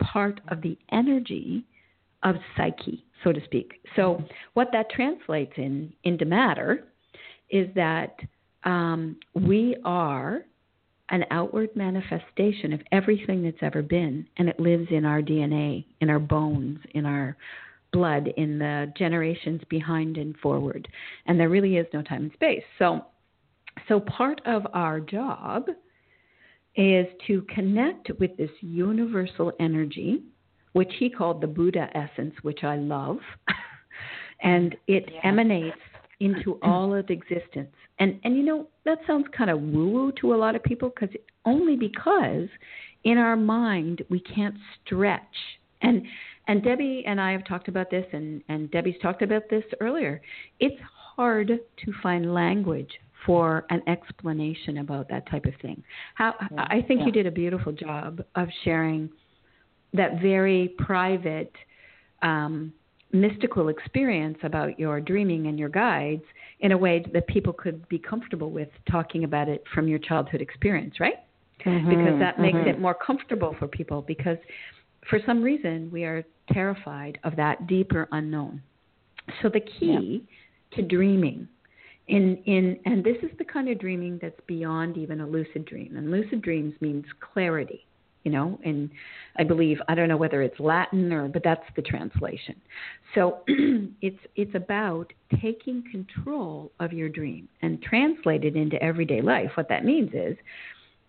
[0.00, 1.64] part of the energy
[2.22, 3.80] of psyche, so to speak.
[3.94, 4.22] So,
[4.54, 6.84] what that translates in into matter
[7.50, 8.16] is that
[8.64, 10.44] um, we are
[11.10, 16.08] an outward manifestation of everything that's ever been, and it lives in our DNA, in
[16.08, 17.36] our bones, in our
[17.92, 20.88] blood, in the generations behind and forward.
[21.26, 22.64] And there really is no time and space.
[22.78, 23.06] So,
[23.88, 25.68] so part of our job
[26.76, 30.22] is to connect with this universal energy,
[30.72, 33.18] which he called the Buddha essence, which I love,
[34.42, 35.20] and it yeah.
[35.22, 35.76] emanates
[36.20, 37.74] into all of existence.
[37.98, 40.90] And and you know that sounds kind of woo woo to a lot of people
[40.94, 42.48] because only because
[43.04, 45.22] in our mind we can't stretch
[45.82, 46.02] and
[46.48, 50.20] and Debbie and I have talked about this and and Debbie's talked about this earlier.
[50.60, 50.80] It's
[51.16, 52.90] hard to find language
[53.24, 55.82] for an explanation about that type of thing.
[56.14, 56.66] How yeah.
[56.68, 57.06] I think yeah.
[57.06, 59.08] you did a beautiful job of sharing
[59.94, 61.52] that very private
[62.22, 62.72] um,
[63.12, 66.24] mystical experience about your dreaming and your guides
[66.60, 70.40] in a way that people could be comfortable with talking about it from your childhood
[70.40, 71.14] experience, right?
[71.64, 72.68] Mm-hmm, because that makes mm-hmm.
[72.68, 74.38] it more comfortable for people because
[75.08, 78.62] for some reason we are terrified of that deeper unknown.
[79.40, 80.26] So the key
[80.70, 80.76] yeah.
[80.76, 81.48] to dreaming
[82.08, 85.96] in in and this is the kind of dreaming that's beyond even a lucid dream.
[85.96, 87.86] And lucid dreams means clarity
[88.24, 88.90] you know, and
[89.36, 92.60] I believe I don't know whether it's Latin or but that's the translation.
[93.14, 99.50] So it's it's about taking control of your dream and translate it into everyday life.
[99.54, 100.36] What that means is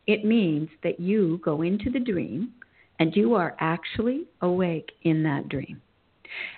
[0.08, 2.52] it means that you go into the dream
[3.00, 5.82] and you are actually awake in that dream.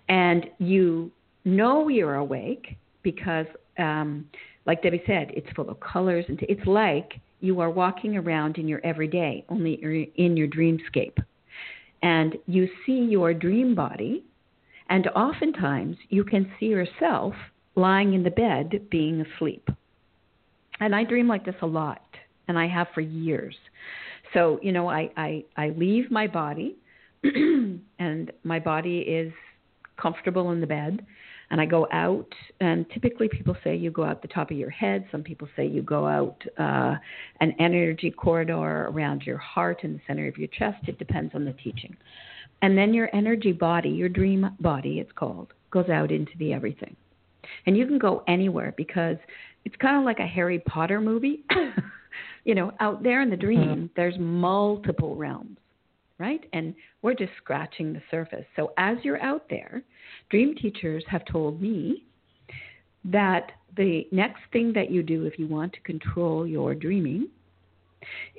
[0.10, 1.12] And you
[1.46, 3.46] know you're awake because
[3.78, 4.28] um
[4.66, 8.58] like Debbie said, it's full of colors and t- it's like you are walking around
[8.58, 11.18] in your everyday, only in your dreamscape.
[12.02, 14.24] And you see your dream body,
[14.90, 17.34] and oftentimes you can see yourself
[17.76, 19.70] lying in the bed being asleep.
[20.80, 22.02] And I dream like this a lot,
[22.48, 23.56] and I have for years.
[24.34, 26.76] So, you know, I, I, I leave my body,
[27.24, 29.34] and my body is
[30.00, 31.06] comfortable in the bed
[31.50, 32.28] and I go out,
[32.60, 35.06] and typically people say you go out the top of your head.
[35.12, 36.96] Some people say you go out uh,
[37.40, 40.88] an energy corridor around your heart in the center of your chest.
[40.88, 41.96] It depends on the teaching.
[42.62, 46.96] And then your energy body, your dream body, it's called, goes out into the everything.
[47.66, 49.18] And you can go anywhere because
[49.64, 51.46] it's kind of like a Harry Potter movie.
[52.44, 53.86] you know, out there in the dream, mm-hmm.
[53.96, 55.58] there's multiple realms
[56.20, 56.44] right?
[56.54, 58.46] And we're just scratching the surface.
[58.56, 59.84] So as you're out there,
[60.30, 62.06] dream teachers have told me
[63.06, 67.28] that the next thing that you do if you want to control your dreaming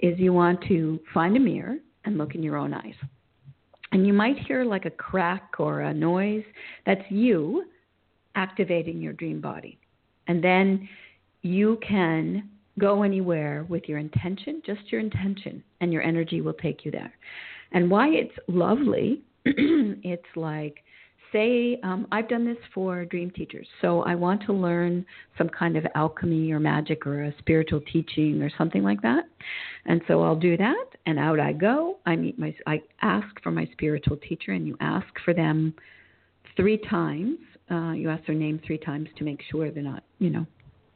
[0.03, 2.95] is you want to find a mirror and look in your own eyes.
[3.93, 6.45] And you might hear like a crack or a noise.
[6.85, 7.65] That's you
[8.35, 9.79] activating your dream body.
[10.27, 10.89] And then
[11.43, 16.85] you can go anywhere with your intention, just your intention, and your energy will take
[16.85, 17.13] you there.
[17.73, 20.83] And why it's lovely, it's like,
[21.33, 23.67] say, um, I've done this for dream teachers.
[23.81, 25.05] So I want to learn
[25.37, 29.25] some kind of alchemy or magic or a spiritual teaching or something like that.
[29.87, 31.99] And so I'll do that, and out I go.
[32.07, 35.75] I meet my, I ask for my spiritual teacher, and you ask for them
[36.57, 37.39] three times.
[37.71, 40.47] Uh, you ask their name three times to make sure they're not, you know,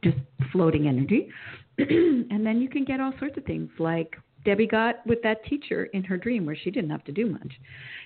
[0.03, 0.17] just
[0.51, 1.29] floating energy.
[1.77, 5.85] and then you can get all sorts of things like Debbie got with that teacher
[5.85, 7.53] in her dream where she didn't have to do much.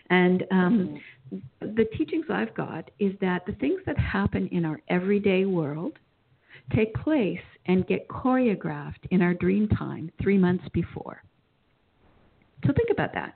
[0.10, 1.00] And um,
[1.60, 5.98] the teachings I've got is that the things that happen in our everyday world
[6.76, 11.24] take place and get choreographed in our dream time three months before.
[12.66, 13.36] So think about that.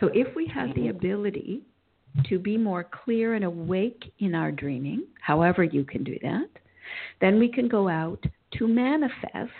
[0.00, 1.62] So if we have the ability
[2.28, 6.48] to be more clear and awake in our dreaming, however you can do that,
[7.20, 8.24] then we can go out
[8.58, 9.50] to manifest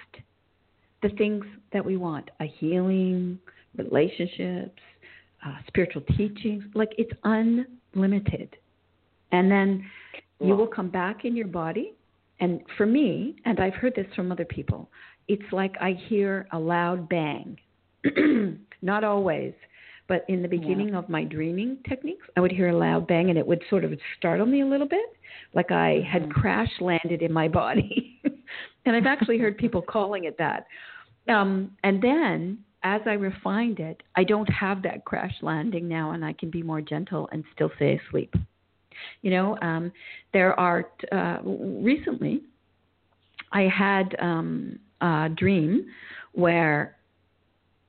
[1.02, 3.38] the things that we want a healing,
[3.76, 4.80] relationships,
[5.46, 6.64] uh, spiritual teachings.
[6.74, 8.56] Like it's unlimited.
[9.32, 9.84] And then
[10.40, 11.94] you will come back in your body.
[12.40, 14.88] And for me, and I've heard this from other people,
[15.26, 17.58] it's like I hear a loud bang.
[18.82, 19.52] Not always,
[20.06, 20.98] but in the beginning yeah.
[20.98, 23.92] of my dreaming techniques, I would hear a loud bang and it would sort of
[24.16, 25.06] startle me a little bit,
[25.54, 26.40] like I had mm-hmm.
[26.40, 28.17] crash landed in my body.
[28.84, 30.66] and I've actually heard people calling it that.
[31.28, 36.24] Um, and then as I refined it, I don't have that crash landing now, and
[36.24, 38.34] I can be more gentle and still stay asleep.
[39.22, 39.92] You know, um,
[40.32, 42.42] there are uh, recently
[43.52, 45.86] I had um, a dream
[46.32, 46.96] where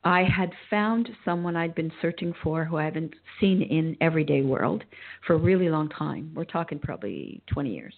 [0.04, 4.84] I had found someone I'd been searching for who I haven't seen in everyday world
[5.28, 6.32] for a really long time.
[6.34, 7.94] We're talking probably 20 years.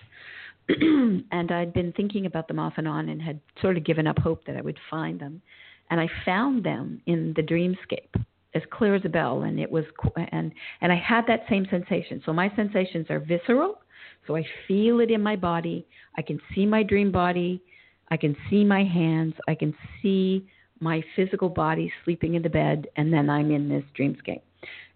[1.31, 4.19] and I'd been thinking about them off and on and had sort of given up
[4.19, 5.41] hope that I would find them.
[5.89, 9.85] And I found them in the dreamscape as clear as a bell and it was
[10.31, 10.51] and
[10.81, 12.21] and I had that same sensation.
[12.25, 13.79] So my sensations are visceral,
[14.27, 15.85] so I feel it in my body.
[16.17, 17.61] I can see my dream body.
[18.09, 19.33] I can see my hands.
[19.47, 20.45] I can see
[20.79, 24.41] my physical body sleeping in the bed and then I'm in this dreamscape.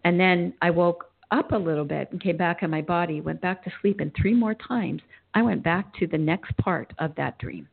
[0.03, 3.41] And then I woke up a little bit and came back in my body, went
[3.41, 5.01] back to sleep, and three more times
[5.33, 7.67] I went back to the next part of that dream.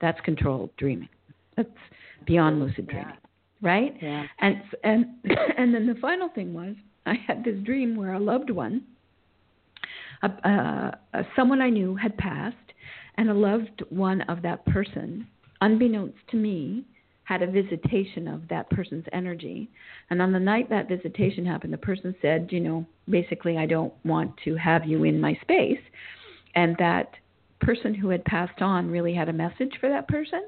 [0.00, 1.08] That's controlled dreaming.
[1.56, 1.68] That's
[2.26, 3.14] beyond lucid dreaming,
[3.62, 3.68] yeah.
[3.68, 3.96] right?
[4.00, 4.24] Yeah.
[4.40, 5.06] And and
[5.58, 6.74] and then the final thing was
[7.06, 8.82] I had this dream where a loved one,
[10.22, 12.56] a, a, a, someone I knew had passed,
[13.16, 15.26] and a loved one of that person,
[15.60, 16.84] unbeknownst to me,
[17.32, 19.70] had a visitation of that person's energy.
[20.10, 23.94] And on the night that visitation happened, the person said, you know, basically, I don't
[24.04, 25.80] want to have you in my space.
[26.54, 27.14] And that
[27.60, 30.46] person who had passed on really had a message for that person.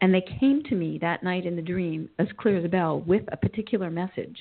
[0.00, 3.00] And they came to me that night in the dream, as clear as a bell,
[3.00, 4.38] with a particular message.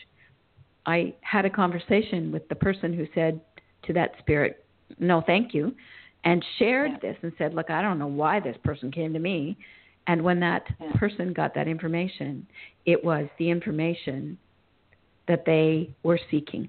[0.86, 3.42] I had a conversation with the person who said
[3.84, 4.64] to that spirit,
[4.98, 5.76] no, thank you,
[6.24, 7.10] and shared yeah.
[7.10, 9.58] this and said, look, I don't know why this person came to me
[10.08, 10.92] and when that yeah.
[10.96, 12.46] person got that information,
[12.86, 14.38] it was the information
[15.28, 16.68] that they were seeking.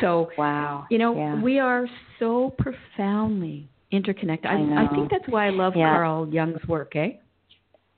[0.00, 1.40] So, wow, you know, yeah.
[1.42, 1.86] we are
[2.18, 4.50] so profoundly interconnected.
[4.50, 5.92] I, I, I think that's why I love yeah.
[5.92, 7.10] Carl Jung's work, eh?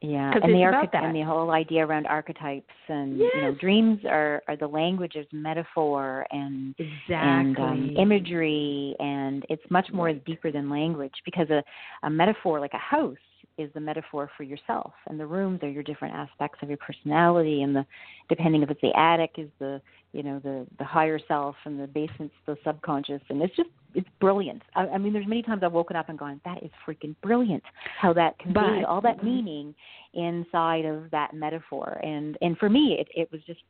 [0.01, 3.31] Yeah, and the archety- and the whole idea around archetypes and yes.
[3.35, 7.15] you know dreams are are the language of metaphor and exactly.
[7.15, 10.25] and um, imagery and it's much more right.
[10.25, 11.63] deeper than language because a
[12.03, 13.17] a metaphor like a house
[13.59, 17.63] is the metaphor for yourself and the rooms are your different aspects of your personality
[17.63, 17.85] and the
[18.29, 19.81] depending if it's the attic is the
[20.13, 23.23] you know the the higher self and the basement's the subconscious.
[23.29, 24.63] And it's just it's brilliant.
[24.75, 27.63] I, I mean there's many times i've woken up and gone that is freaking brilliant
[28.01, 29.75] how that conveys all that meaning
[30.15, 32.01] inside of that metaphor.
[32.03, 33.61] And and for me it it was just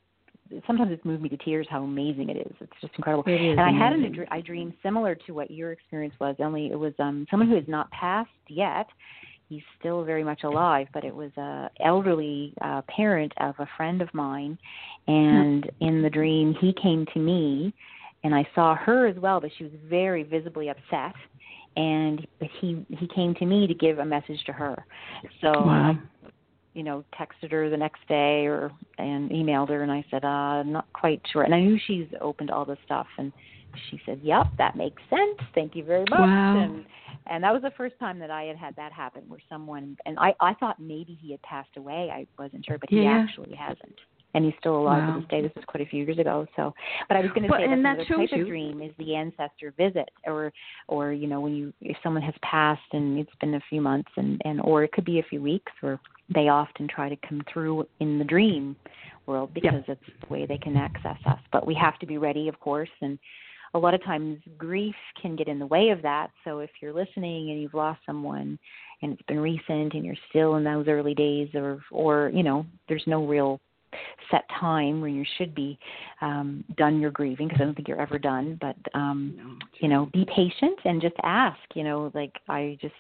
[0.67, 2.53] sometimes it's moved me to tears how amazing it is.
[2.61, 3.25] It's just incredible.
[3.27, 6.67] It is and I had an, I dream similar to what your experience was, only
[6.67, 8.87] it was um someone who has not passed yet,
[9.53, 14.01] he's still very much alive, but it was a elderly uh, parent of a friend
[14.01, 14.59] of mine,
[15.07, 17.75] and in the dream he came to me,
[18.25, 21.15] and I saw her as well, but she was very visibly upset,
[21.77, 24.87] and but he he came to me to give a message to her,
[25.43, 25.93] so wow.
[25.93, 26.29] I
[26.75, 30.63] you know texted her the next day or and emailed her and I said uh
[30.63, 31.43] I'm not quite sure.
[31.43, 33.31] And I knew she's opened all this stuff and
[33.91, 35.39] she said yep that makes sense.
[35.55, 36.19] Thank you very much.
[36.19, 36.61] Wow.
[36.65, 36.87] and
[37.27, 40.19] and that was the first time that I had had that happen where someone and
[40.19, 43.25] I I thought maybe he had passed away I wasn't sure but he yeah.
[43.25, 43.99] actually hasn't
[44.35, 45.15] and he's still alive wow.
[45.15, 45.43] to this day.
[45.43, 46.47] This was quite a few years ago.
[46.57, 46.75] So,
[47.09, 48.43] but I was going to well, say that that another type you.
[48.43, 50.53] of dream is the ancestor visit, or,
[50.89, 54.11] or you know, when you if someone has passed and it's been a few months,
[54.17, 56.01] and and or it could be a few weeks, or
[56.35, 58.77] they often try to come through in the dream
[59.27, 59.99] world because yep.
[60.03, 61.39] it's the way they can access us.
[61.53, 63.19] But we have to be ready, of course, and
[63.75, 66.31] a lot of times grief can get in the way of that.
[66.45, 68.59] So if you're listening and you've lost someone
[69.01, 72.67] and it's been recent and you're still in those early days or or you know,
[72.89, 73.61] there's no real
[74.31, 75.79] set time where you should be
[76.21, 79.67] um done your grieving because I don't think you're ever done, but um no.
[79.81, 82.95] you know, be patient and just ask, you know, like I just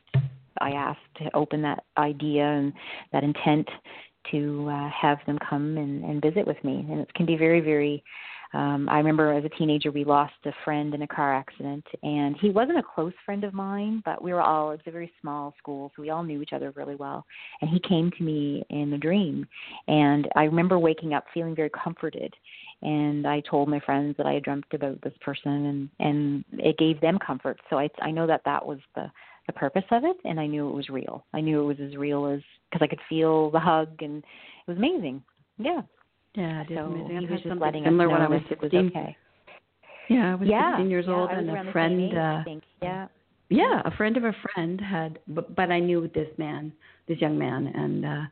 [0.59, 2.73] I asked to open that idea and
[3.13, 3.69] that intent
[4.31, 7.61] to uh, have them come and, and visit with me, and it can be very,
[7.61, 8.03] very
[8.55, 12.37] um, I remember as a teenager we lost a friend in a car accident, and
[12.41, 14.71] he wasn't a close friend of mine, but we were all.
[14.71, 17.25] It was a very small school, so we all knew each other really well.
[17.61, 19.47] And he came to me in a dream,
[19.89, 22.35] and I remember waking up feeling very comforted.
[22.83, 26.79] And I told my friends that I had dreamt about this person, and and it
[26.79, 27.59] gave them comfort.
[27.71, 29.11] So I I know that that was the
[29.47, 31.25] the purpose of it, and I knew it was real.
[31.33, 32.41] I knew it was as real as
[32.71, 35.23] because I could feel the hug, and it was amazing.
[35.59, 35.83] Yeah.
[36.35, 37.09] Yeah, it is so amazing.
[37.11, 38.89] he I've was had just something letting similar when I was that it was 16.
[38.89, 39.17] okay.
[40.09, 42.17] Yeah, I was yeah, 16 years yeah, old, and a friend.
[42.17, 42.65] uh, I think.
[42.83, 43.09] Yeah.
[43.49, 46.73] Yeah, a friend of a friend had, but, but I knew this man,
[47.07, 48.23] this young man, and uh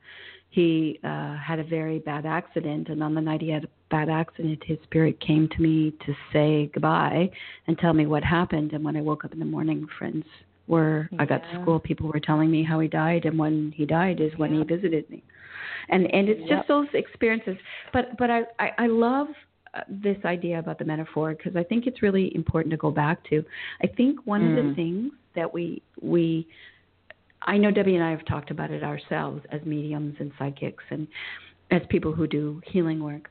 [0.49, 2.89] he uh had a very bad accident.
[2.89, 6.15] And on the night he had a bad accident, his spirit came to me to
[6.33, 7.31] say goodbye
[7.67, 8.73] and tell me what happened.
[8.73, 10.25] And when I woke up in the morning, friends
[10.67, 13.85] where I got to school, people were telling me how he died, and when he
[13.85, 15.23] died is when he visited me,
[15.89, 16.49] and and it's Yep.
[16.59, 17.57] just those experiences.
[17.93, 19.29] But but I I, I love
[19.75, 23.23] uh, this idea about the metaphor because I think it's really important to go back
[23.31, 23.45] to.
[23.83, 24.77] I think one of the Mm.
[24.77, 26.47] things that we we
[27.43, 31.07] I know Debbie and I have talked about it ourselves as mediums and psychics and
[31.71, 33.31] as people who do healing work.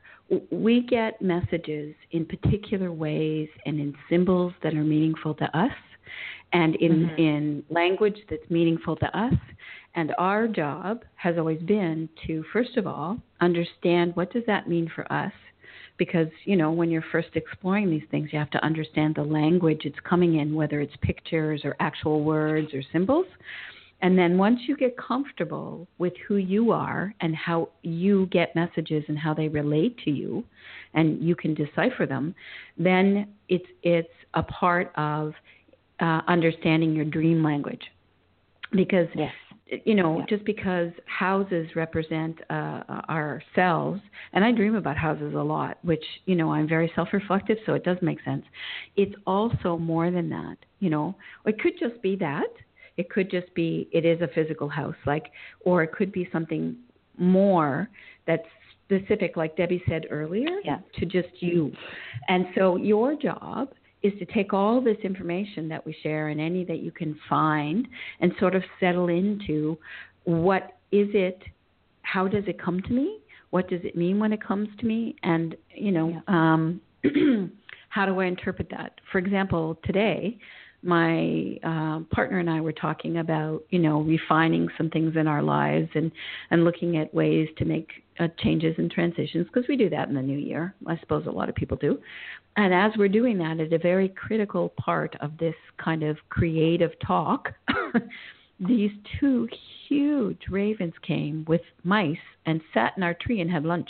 [0.50, 5.72] We get messages in particular ways and in symbols that are meaningful to us
[6.52, 7.18] and in Mhm.
[7.18, 9.34] in language that's meaningful to us.
[9.94, 14.90] And our job has always been to first of all understand what does that mean
[14.94, 15.32] for us?
[15.96, 19.82] Because you know when you're first exploring these things you have to understand the language
[19.84, 23.26] it's coming in whether it's pictures or actual words or symbols.
[24.02, 29.04] And then once you get comfortable with who you are and how you get messages
[29.08, 30.42] and how they relate to you
[30.94, 32.34] and you can decipher them
[32.78, 35.34] then it's it's a part of
[36.00, 37.82] uh, understanding your dream language.
[38.72, 39.32] Because Yes.
[39.84, 40.26] You know, Yeah.
[40.26, 44.00] just because houses represent uh, ourselves,
[44.32, 47.74] and I dream about houses a lot, which, you know, I'm very self reflective, so
[47.74, 48.44] it does make sense.
[48.96, 51.14] It's also more than that, you know.
[51.46, 52.48] It could just be that.
[52.96, 55.26] It could just be it is a physical house, like,
[55.60, 56.76] or it could be something
[57.16, 57.88] more
[58.26, 58.46] that's
[58.84, 60.78] specific, like Debbie said earlier, Yeah.
[60.98, 61.72] to just you.
[62.28, 63.72] And so your job
[64.02, 67.86] is to take all this information that we share and any that you can find
[68.20, 69.76] and sort of settle into
[70.24, 71.42] what is it
[72.02, 73.18] how does it come to me
[73.50, 76.80] what does it mean when it comes to me and you know um
[77.88, 79.00] how do i interpret that?
[79.12, 80.38] For example today
[80.82, 85.42] my uh, partner and I were talking about, you know, refining some things in our
[85.42, 86.10] lives and
[86.50, 90.14] and looking at ways to make uh, changes and transitions because we do that in
[90.14, 90.74] the new year.
[90.86, 91.98] I suppose a lot of people do.
[92.56, 96.92] And as we're doing that, at a very critical part of this kind of creative
[97.06, 97.50] talk,
[98.60, 99.48] these two
[99.88, 102.16] huge ravens came with mice
[102.46, 103.88] and sat in our tree and had lunch.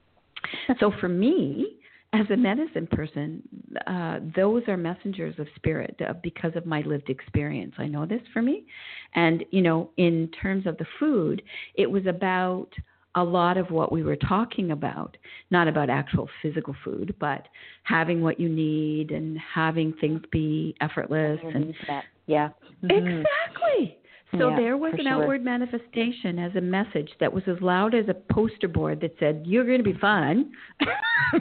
[0.80, 1.79] so for me,
[2.12, 3.42] as a medicine person,
[3.86, 7.72] uh, those are messengers of spirit uh, because of my lived experience.
[7.78, 8.64] I know this for me.
[9.14, 11.42] And, you know, in terms of the food,
[11.74, 12.68] it was about
[13.14, 15.16] a lot of what we were talking about,
[15.50, 17.46] not about actual physical food, but
[17.84, 22.04] having what you need and having things be effortless and that.
[22.26, 22.50] Yeah.
[22.82, 23.20] Mhm.
[23.20, 23.98] Exactly.
[24.38, 25.12] So Yeah, there was an sure.
[25.12, 29.44] outward manifestation as a message that was as loud as a poster board that said,
[29.44, 30.52] "You're going to be fine."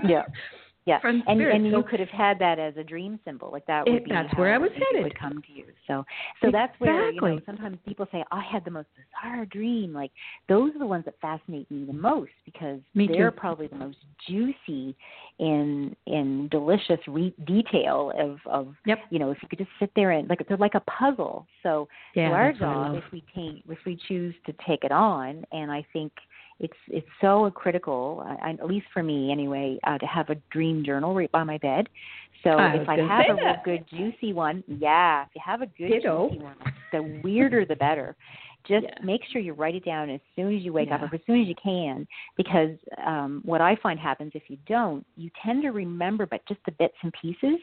[0.03, 0.25] Yeah.
[0.89, 4.03] Yeah, and and you could have had that as a dream symbol, like that would
[4.03, 5.03] be that's where I was it headed.
[5.03, 5.65] would come to you.
[5.87, 6.03] So,
[6.41, 10.09] so that's where you know sometimes people say, "I had the most bizarre dream." Like
[10.47, 13.37] those are the ones that fascinate me the most because Me they're too.
[13.37, 14.95] probably the most juicy
[15.37, 18.99] in in delicious re- detail of of Yep.
[19.11, 21.45] you know if you could just sit there and like they're like a puzzle.
[21.61, 24.53] So, Yeah, so our that's what I job if we take if we choose to
[24.67, 26.11] take it on, and I think
[26.59, 30.83] it's it's so critical, I, at least for me anyway, uh, to have a dream
[30.85, 31.87] journal right by my bed.
[32.43, 35.65] So I if I have a real good juicy one, yeah, if you have a
[35.65, 36.29] good Ditto.
[36.29, 36.55] juicy one,
[36.91, 38.15] the weirder the better.
[38.67, 38.93] Just Yeah.
[39.03, 41.41] make sure you write it down as soon as you wake up, or as soon
[41.41, 42.07] as you can,
[42.37, 46.59] because um, what I find happens if you don't, you tend to remember, but just
[46.65, 47.59] the bits and pieces.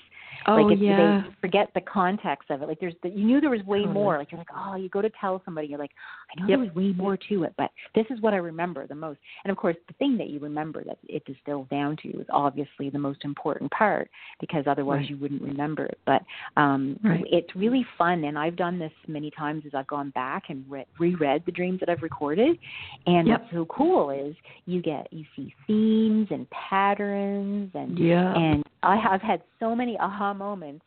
[0.47, 0.97] Oh like if yeah.
[0.97, 2.68] they forget the context of it.
[2.68, 3.94] Like there's the, you knew there was way Totally.
[3.94, 4.18] more.
[4.18, 5.92] Like you're like, oh, you go to tell somebody, you're like,
[6.36, 6.59] I know Yep.
[6.59, 9.20] there was way more to it, but this is what I remember the most.
[9.44, 12.90] And of course, the thing that you remember that it distills down to is obviously
[12.90, 15.11] the most important part because otherwise Right.
[15.11, 15.99] you wouldn't remember it.
[16.07, 16.22] But
[16.57, 17.24] um Right.
[17.30, 20.86] it's really fun, and I've done this many times as I've gone back and re-
[20.99, 22.59] reread the dreams that I've recorded.
[23.07, 23.41] And Yep.
[23.41, 24.34] what's so cool is
[24.66, 28.34] you get you see themes and patterns and Yeah.
[28.34, 30.84] and I have had so many aha moments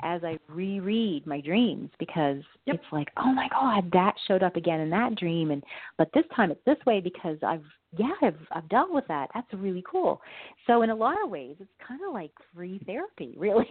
[0.00, 2.76] as I reread my dreams because Yep.
[2.76, 5.62] it's like, oh my God, that showed up again in that dream, and
[5.98, 7.64] but this time it's this way because I've
[7.96, 9.30] yeah I've I've dealt with that.
[9.34, 10.20] That's really cool.
[10.66, 13.66] So in a lot of ways, it's kind of like free therapy, really.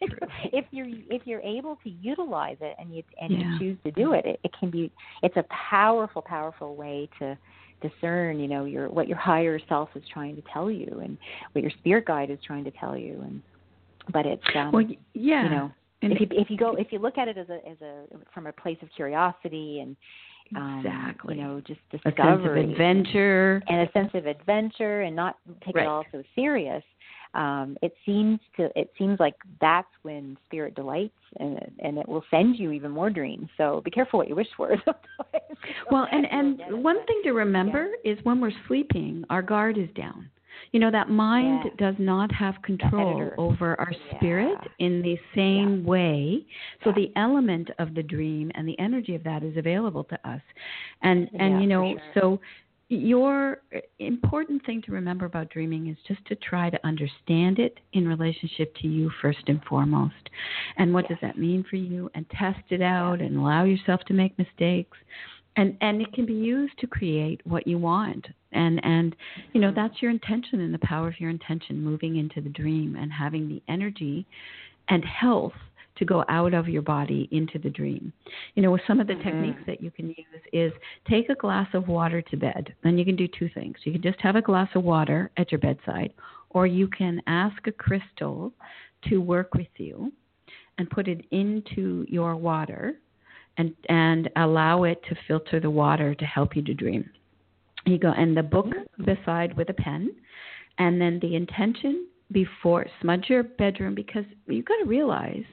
[0.00, 3.38] if you're if you're able to utilize it and you and Yeah.
[3.52, 7.36] you choose to do it, it, it can be it's a powerful, powerful way to
[7.80, 11.18] discern you know your what your higher self is trying to tell you and
[11.52, 13.42] what your spirit guide is trying to tell you and
[14.12, 14.84] but it's um well,
[15.14, 15.44] yeah.
[15.44, 17.68] you know and if you if you go if you look at it as a
[17.68, 19.96] as a from a place of curiosity and
[20.56, 21.36] um Exactly.
[21.36, 23.62] you know just discovery, a sense of adventure.
[23.68, 25.84] and a sense of adventure and not take Right.
[25.84, 26.82] it all so serious
[27.34, 32.24] um it seems to it seems like that's when spirit delights and and it will
[32.30, 34.76] send you even more dreams so be careful what you wish for.
[35.90, 40.30] Well, and and one thing to remember is when we're sleeping, our guard is down.
[40.72, 41.70] You know, that mind Yeah.
[41.78, 44.16] does not have control over our Yeah.
[44.16, 46.44] spirit in the same way.
[46.82, 50.42] So the element of the dream and the energy of that is available to us.
[51.02, 52.12] And and Yeah, you know, sure.
[52.14, 52.40] so
[52.90, 57.78] your eh, important thing to remember about dreaming is just to try to understand it
[57.94, 60.28] in relationship to you first and foremost.
[60.76, 62.10] And what does that mean for you?
[62.14, 64.96] And test it out and allow yourself to make mistakes.
[65.56, 68.26] And and it can be used to create what you want.
[68.52, 69.14] And and
[69.52, 69.76] you know mm-hmm.
[69.76, 73.48] that's your intention and the power of your intention moving into the dream and having
[73.48, 74.26] the energy
[74.88, 75.52] and health
[75.96, 78.12] to go out of your body into the dream.
[78.54, 79.22] You know, with some of the mm-hmm.
[79.22, 80.72] techniques that you can use is
[81.08, 82.74] take a glass of water to bed.
[82.82, 83.76] And you can do two things.
[83.84, 86.12] You can just have a glass of water at your bedside,
[86.50, 88.52] or you can ask a crystal
[89.08, 90.12] to work with you
[90.78, 92.94] and put it into your water
[93.58, 97.08] and and allow it to filter the water to help you to dream.
[97.86, 98.68] You go and the book
[99.04, 100.14] beside with a pen
[100.78, 105.44] and then the intention before smudge your bedroom because you've got to realize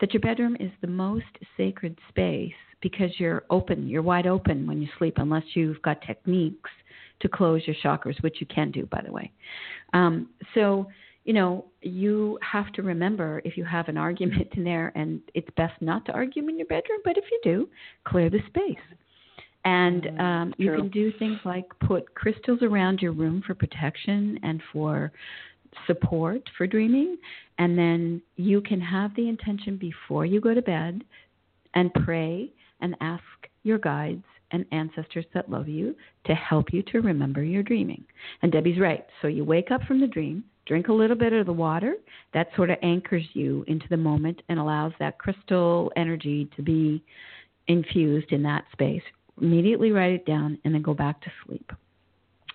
[0.00, 1.26] that your bedroom is the most
[1.56, 6.70] sacred space because you're open, you're wide open when you sleep, unless you've got techniques
[7.20, 9.30] to close your chakras, which you can do, by the way.
[9.94, 10.88] Um, so,
[11.24, 15.48] you know, you have to remember if you have an argument in there, and it's
[15.56, 17.68] best not to argue in your bedroom, but if you do,
[18.04, 18.76] clear the space.
[19.64, 24.60] And um, you can do things like put crystals around your room for protection and
[24.72, 25.12] for
[25.86, 27.16] support for dreaming.
[27.58, 31.04] And then you can have the intention before you go to bed
[31.74, 33.22] and pray and ask
[33.62, 35.94] your guides and ancestors that love you
[36.26, 38.04] to help you to remember your dreaming.
[38.42, 39.06] And Debbie's right.
[39.22, 41.96] So you wake up from the dream, drink a little bit of the water,
[42.34, 47.02] that sort of anchors you into the moment and allows that crystal energy to be
[47.68, 49.02] infused in that space.
[49.40, 51.72] Immediately write it down and then go back to sleep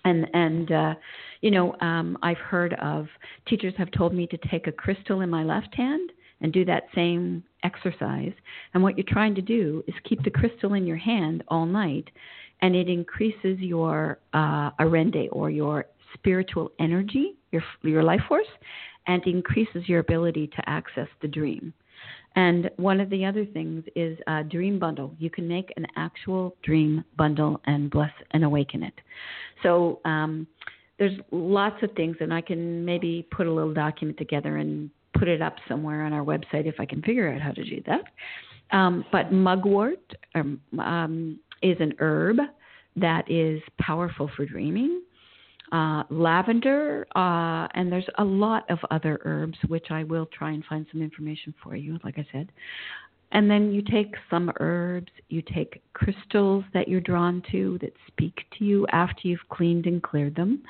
[0.04, 0.94] and and uh,
[1.40, 3.06] you know um, I've heard of
[3.46, 6.84] teachers have told me to take a crystal in my left hand and do that
[6.94, 8.32] same exercise.
[8.72, 12.08] And what you're trying to do is keep the crystal in your hand all night,
[12.62, 18.46] and it increases your uh, orenda or your spiritual energy, your your life force,
[19.06, 21.72] and increases your ability to access the dream.
[22.36, 25.14] And one of the other things is a dream bundle.
[25.18, 28.94] You can make an actual dream bundle and bless and awaken it.
[29.62, 30.46] So um,
[30.98, 35.26] there's lots of things, and I can maybe put a little document together and put
[35.26, 38.02] it up somewhere on our website if I can figure out how to do that.
[38.76, 42.36] Um, but mugwort um, um, is an herb
[42.96, 45.02] that is powerful for dreaming.
[45.70, 50.64] Uh, lavender, uh, and there's a lot of other herbs, which I will try and
[50.64, 52.50] find some information for you, like I said.
[53.32, 58.34] And then you take some herbs, you take crystals that you're drawn to that speak
[58.58, 60.62] to you after you've cleaned and cleared them.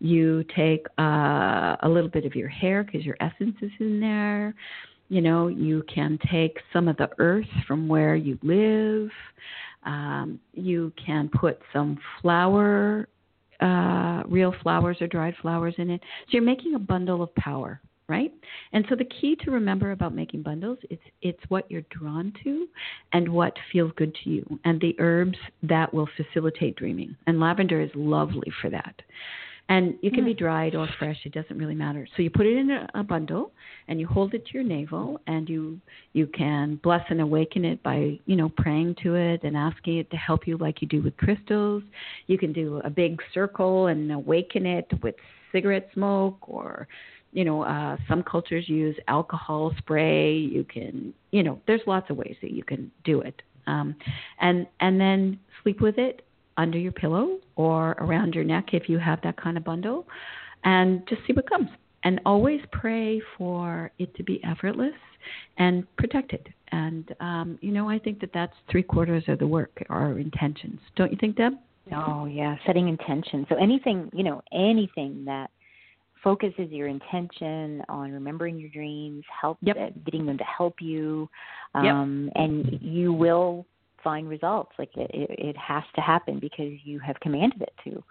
[0.00, 4.54] You take uh, a little bit of your hair because your essence is in there.
[5.08, 9.10] You know, you can take some of the earth from where you live.
[9.84, 13.08] Um, you can put some flower,
[13.64, 16.00] uh, real flowers or dried flowers in it.
[16.00, 18.32] So you're making a bundle of power right?
[18.72, 22.68] And so the key to remember about making bundles is it's what you're drawn to
[23.12, 27.16] and what feels good to you and the herbs that will facilitate dreaming.
[27.26, 29.00] And lavender is lovely for that.
[29.70, 32.06] And it can be dried or fresh, it doesn't really matter.
[32.16, 33.52] So you put it in a, a bundle
[33.88, 35.80] and you hold it to your navel and you
[36.12, 40.10] you can bless and awaken it by, you know, praying to it and asking it
[40.10, 41.82] to help you like you do with crystals.
[42.26, 45.14] You can do a big circle and awaken it with
[45.50, 46.86] cigarette smoke or
[47.32, 50.34] you know, uh, some cultures use alcohol spray.
[50.34, 53.42] You can, you know, there's lots of ways that you can do it.
[53.66, 53.96] Um,
[54.40, 56.24] and and then sleep with it
[56.56, 60.06] under your pillow or around your neck if you have that kind of bundle,
[60.64, 61.68] and just see what comes.
[62.06, 64.92] And always pray for it to be effortless
[65.56, 66.52] and protected.
[66.70, 70.80] And um, you know, I think that that's three quarters of the work, our intentions.
[70.96, 71.54] Don't you think, Deb?
[71.92, 73.46] Oh yeah, setting intention.
[73.48, 75.50] So anything, you know, anything that
[76.22, 79.76] focuses your intention on remembering your dreams, help Yep.
[79.76, 81.28] uh, getting them to help you,
[81.74, 81.92] Yep.
[81.94, 83.66] um, and you will
[84.04, 84.72] find results.
[84.78, 88.04] Like it, it, has to happen because you have commanded it to.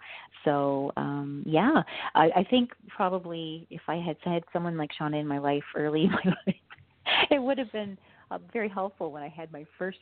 [0.44, 1.82] So um, yeah,
[2.14, 6.04] I, I think probably if I had had someone like Shauna in my life early
[6.04, 6.56] in my life,
[7.30, 7.96] it would have been
[8.30, 9.98] uh, very helpful when I had my first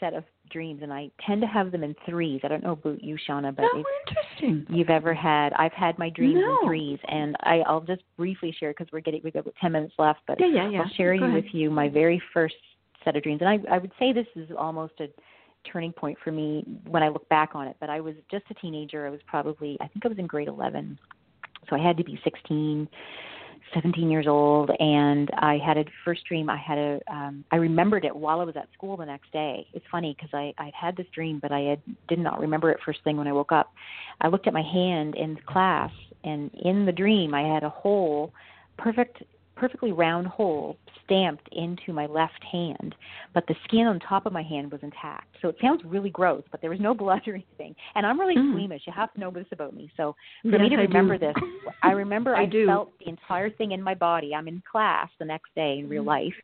[0.00, 2.40] set of dreams, and I tend to have them in threes.
[2.44, 4.66] I don't know about you, Shauna, but oh, if interesting.
[4.76, 5.52] you've ever had.
[5.54, 6.58] I've had my dreams No.
[6.62, 9.94] in threes, and I, I'll just briefly share because we're getting we got ten minutes
[9.98, 10.20] left.
[10.26, 10.80] But Yeah, yeah, yeah.
[10.82, 11.44] I'll share Go you ahead.
[11.44, 12.54] with you my very first
[13.04, 15.08] set of dreams, and I, I would say this is almost a
[15.70, 17.76] turning point for me when I look back on it.
[17.80, 19.06] But I was just a teenager.
[19.06, 20.98] I was probably I think I was in grade eleven,
[21.68, 22.88] So I had to be 16,
[23.74, 26.48] 17 years old, and I had a first dream.
[26.48, 29.66] I had a, um, I remembered it while I was at school the next day.
[29.72, 32.78] It's funny because I I had this dream, but I had, did not remember it
[32.84, 33.72] first thing when I woke up.
[34.20, 35.90] I looked at my hand in class,
[36.24, 38.32] and in the dream, I had a hole,
[38.78, 39.22] perfect,
[39.56, 42.94] perfectly round hole stamped into my left hand,
[43.34, 45.36] but the skin on top of my hand was intact.
[45.40, 47.74] So it sounds really gross, but there was no blood or anything.
[47.94, 48.50] And I'm really Mm.
[48.50, 48.86] squeamish.
[48.86, 49.90] You have to know this about me.
[49.96, 51.34] So for Yes, me to remember this,
[51.82, 52.66] I remember I I, do.
[52.66, 54.34] felt the entire thing in my body.
[54.34, 56.08] I'm in class the next day in real Mm-hmm.
[56.08, 56.34] life,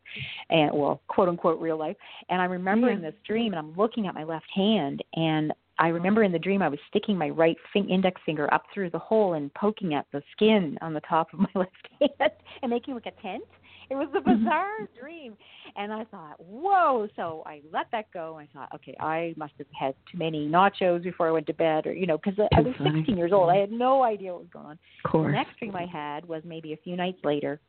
[0.51, 1.97] and well, quote unquote real life.
[2.29, 3.11] And I'm remembering Yeah.
[3.11, 5.53] this dream, and I'm looking at my left hand, and
[5.83, 8.91] I remember in the dream I was sticking my right fin- index finger up through
[8.91, 12.31] the hole and poking at the skin on the top of my left hand
[12.63, 13.43] and making like a tent.
[13.91, 14.45] It was a Mm-hmm.
[14.45, 15.37] bizarre dream.
[15.75, 17.09] And I thought, whoa.
[17.17, 18.39] So I let that go.
[18.39, 21.89] I thought, okay, I must have had too many nachos before I went to bed,
[21.89, 23.01] or, you know, because I was funny.
[23.01, 23.51] 16 years old.
[23.51, 24.79] I had no idea what was going on.
[25.05, 27.61] Of The next dream I had was maybe a few nights later.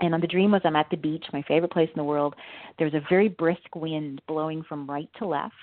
[0.00, 2.34] And on the dream was I'm at the beach, my favorite place in the world.
[2.78, 5.54] There's a very brisk wind blowing from right to left,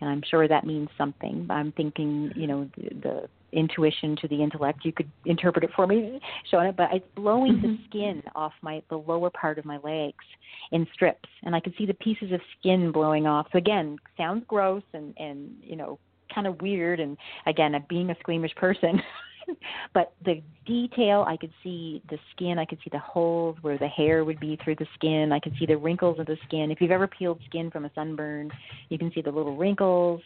[0.00, 1.46] and I'm sure that means something.
[1.50, 4.84] I'm thinking, you know, the, the intuition to the intellect.
[4.84, 6.20] You could interpret it for me,
[6.50, 7.84] showing it, but it's blowing the mm-hmm.
[7.88, 10.24] skin off my the lower part of my legs
[10.72, 13.46] in strips, and I could see the pieces of skin blowing off.
[13.52, 15.98] So again, sounds gross and and you know
[16.34, 17.16] kind of weird, and
[17.46, 19.00] again, being a squeamish person.
[19.94, 23.88] but the detail I could see the skin, I could see the holes where the
[23.88, 26.70] hair would be through the skin, I could see the wrinkles of the skin.
[26.70, 28.50] If you've ever peeled skin from a sunburn,
[28.88, 30.20] you can see the little wrinkles.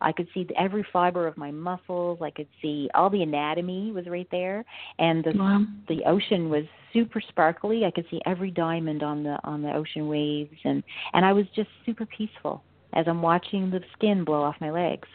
[0.00, 2.18] I could see every fiber of my muscles.
[2.22, 4.64] I could see all the anatomy was right there,
[4.98, 5.64] and the Wow.
[5.88, 7.84] the ocean was super sparkly.
[7.84, 11.46] I could see every diamond on the on the ocean waves, and and I was
[11.54, 12.62] just super peaceful
[12.94, 15.08] as I'm watching the skin blow off my legs.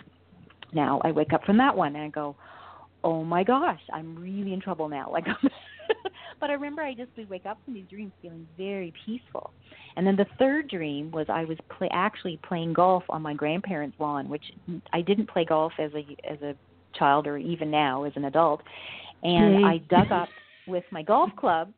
[0.74, 2.36] Now I wake up from that one and I go,
[3.04, 5.12] oh my gosh, I'm really in trouble now.
[5.14, 5.26] Like,
[6.39, 9.52] but I remember I just would wake up from these dreams feeling very peaceful.
[9.95, 13.97] And then the third dream was I was play, actually playing golf on my grandparents'
[14.00, 14.43] lawn, which
[14.93, 16.56] I didn't play golf as a as a
[16.97, 18.62] child or even now as an adult.
[19.24, 19.66] And.
[19.66, 20.30] I dug up
[20.68, 21.74] with my golf club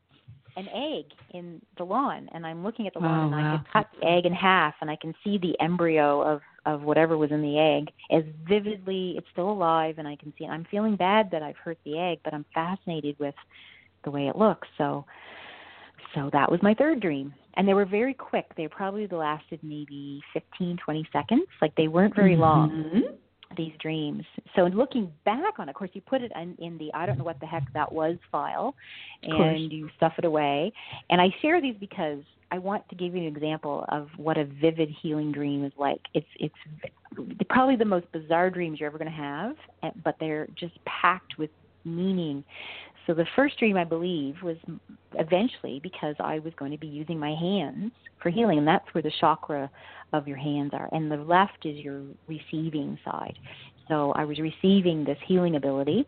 [0.58, 3.58] an egg in the lawn and I'm looking at the lawn Oh, and I wow.
[3.58, 7.18] could cut the egg in half and I can see the embryo of of whatever
[7.18, 10.50] was in the egg as vividly it's still alive and I can see it.
[10.50, 13.36] I'm feeling bad that I've hurt the egg but I'm fascinated with
[14.04, 15.06] the way it looks so
[16.16, 20.22] so that was my third dream and they were very quick they probably lasted maybe
[20.34, 23.18] 15 20 seconds like they weren't very long Mhm.
[23.58, 24.24] these dreams.
[24.56, 27.18] So looking back on it, of course, you put it in, in the I don't
[27.18, 28.76] know what the heck that was file,
[29.24, 30.72] and you stuff it away.
[31.10, 32.20] And I share these because
[32.52, 36.02] I want to give you an example of what a vivid healing dream is like.
[36.14, 36.56] It's it's
[37.50, 41.38] probably the most bizarre dreams you're ever going to have, eh, but they're just packed
[41.38, 41.50] with
[41.86, 42.44] meaning.
[43.08, 44.58] So the first dream I believe was
[45.14, 47.92] eventually because I was going to be using my hands
[48.22, 49.70] for healing, and that's where the chakra
[50.14, 53.38] of your hands are, and the left is your receiving side.
[53.92, 56.08] So I was receiving this healing ability.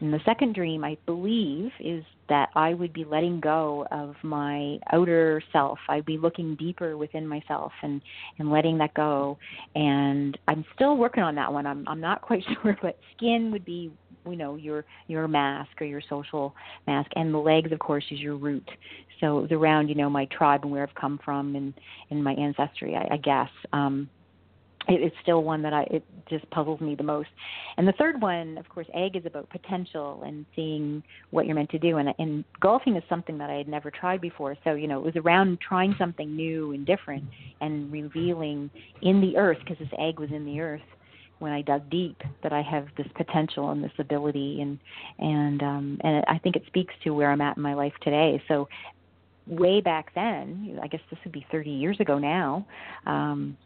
[0.00, 4.78] And the second dream, I believe, is that I would be letting go of my
[4.92, 5.78] outer self.
[5.90, 8.00] I'd be looking deeper within myself and
[8.38, 9.36] and letting that go.
[9.74, 11.66] And I'm still working on that one.
[11.66, 13.92] I'm I'm not quite sure, but skin would be
[14.26, 16.54] you know your your mask or your social
[16.86, 18.68] mask and the legs of course is your root
[19.20, 21.72] so it was around you know my tribe and where i've come from and
[22.10, 24.10] and my ancestry i, I guess um
[24.88, 27.28] it, it's still one that I it just puzzles me the most.
[27.76, 31.70] And the third one, of course, egg is about potential and seeing what you're meant
[31.70, 31.98] to do.
[31.98, 34.56] And, and golfing is something that I had never tried before.
[34.64, 37.24] So you know, it was around trying something new and different
[37.60, 38.70] and revealing
[39.02, 40.80] in the earth because this egg was in the earth
[41.38, 44.78] when I dug deep that I have this potential and this ability and
[45.18, 48.42] and um and I think it speaks to where I'm at in my life today.
[48.48, 48.68] So
[49.46, 52.66] way back then, I guess this would be 30 years ago now.
[53.06, 53.56] Um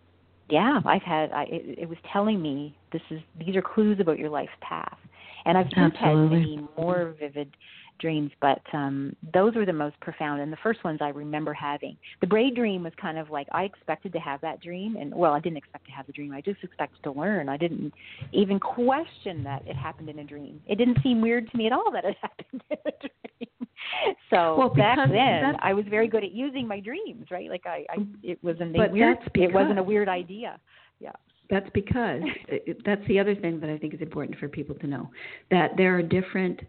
[0.53, 4.19] yeah, I've had I it, it was telling me this is these are clues about
[4.19, 4.99] your life's path.
[5.47, 7.57] And I've since had many more vivid
[7.99, 11.97] dreams, but um those were the most profound and the first ones I remember having.
[12.21, 15.33] The braid dream was kind of like I expected to have that dream and well,
[15.33, 16.33] I didn't expect to have the dream.
[16.35, 17.49] I just expected to learn.
[17.49, 17.95] I didn't
[18.33, 20.61] even question that it happened in a dream.
[20.67, 23.69] It didn't seem weird to me at all that it happened in a dream.
[24.31, 27.51] So Well, back then I was very good at using my dreams, right?
[27.51, 30.59] Like I, I it wasn't a weird it wasn't a weird idea.
[31.01, 31.13] Yeah.
[31.51, 34.87] That's because it- that's the other thing that I think is important for people to
[34.87, 35.11] know
[35.51, 36.61] that there are different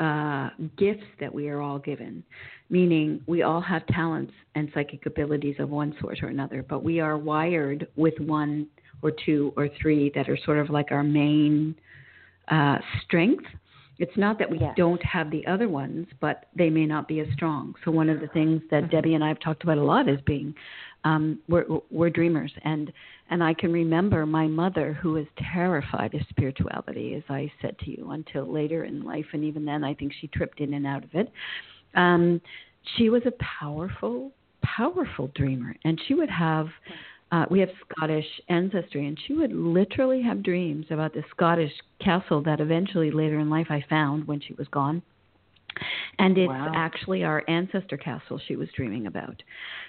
[0.00, 2.22] uh, gifts that we are all given,
[2.70, 7.00] meaning we all have talents and psychic abilities of one sort or another, but we
[7.00, 8.66] are wired with one
[9.02, 11.74] or two or three that are sort of like our main
[12.48, 13.44] uh, strength.
[13.98, 14.74] It's not that we Yes.
[14.76, 17.74] don't have the other ones, but they may not be as strong.
[17.84, 18.90] So one of the things that Mm-hmm.
[18.90, 20.54] Debbie and I have talked about a lot is being
[21.04, 22.92] um, we're we're dreamers, and
[23.30, 27.90] and I can remember my mother who was terrified of spirituality, as I said to
[27.90, 31.04] you, until later in life, and even then I think she tripped in and out
[31.04, 31.30] of it.
[31.94, 32.40] Um,
[32.96, 34.32] she was a powerful,
[34.62, 36.68] powerful dreamer, and she would have.
[37.30, 41.72] Uh, we have Scottish ancestry, and she would literally have dreams about this Scottish
[42.02, 45.02] castle that eventually, later in life, I found when she was gone.
[46.18, 46.72] And it's Wow.
[46.74, 49.40] actually our ancestor castle she was dreaming about.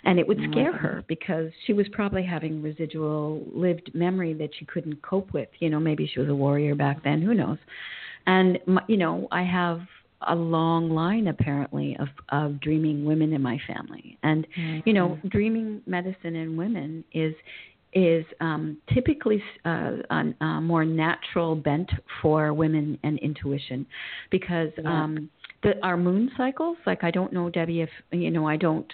[0.03, 4.65] And it would scare her because she was probably having residual lived memory that she
[4.65, 5.49] couldn't cope with.
[5.59, 7.57] You know, maybe she was a warrior back then, who knows.
[8.27, 9.79] And, my, you know, I have
[10.27, 14.17] a long line apparently of of dreaming women in my family.
[14.23, 14.45] And
[14.85, 17.33] you know dreaming medicine in women is
[17.93, 21.89] is um, typically uh, a, a more natural bent
[22.21, 23.85] for women and intuition
[24.29, 25.29] because um,
[25.61, 28.91] the, our moon cycles like I don't know Debbie if you know I don't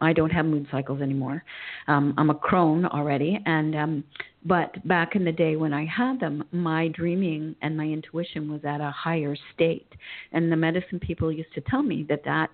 [0.00, 1.42] I don't have moon cycles anymore.
[1.88, 4.04] Um, I'm a crone already and um,
[4.44, 8.60] but back in the day when I had them my dreaming and my intuition was
[8.64, 9.90] at a higher state.
[10.32, 12.50] And the medicine people used to tell me that that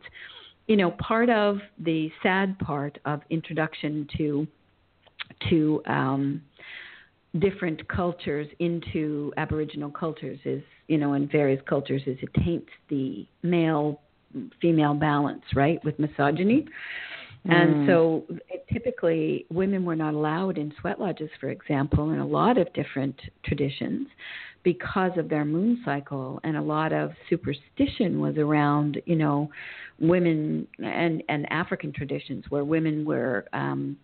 [0.66, 4.46] you know part of the sad part of introduction to
[5.50, 6.42] to um,
[7.38, 13.26] different cultures into Aboriginal cultures is, you know, in various cultures is it taints the
[13.42, 14.00] male
[14.60, 16.66] female balance, right, with misogyny.
[17.44, 22.26] And so it, typically women were not allowed in sweat lodges, for example, in a
[22.26, 24.06] lot of different traditions
[24.62, 29.50] because of their moon cycle and a lot of superstition was around, you know,
[29.98, 33.96] women and, and African traditions where women were um,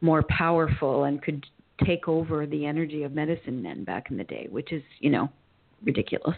[0.00, 1.44] more powerful and could
[1.84, 5.28] take over the energy of medicine men back in the day, which is, you know,
[5.84, 6.36] ridiculous.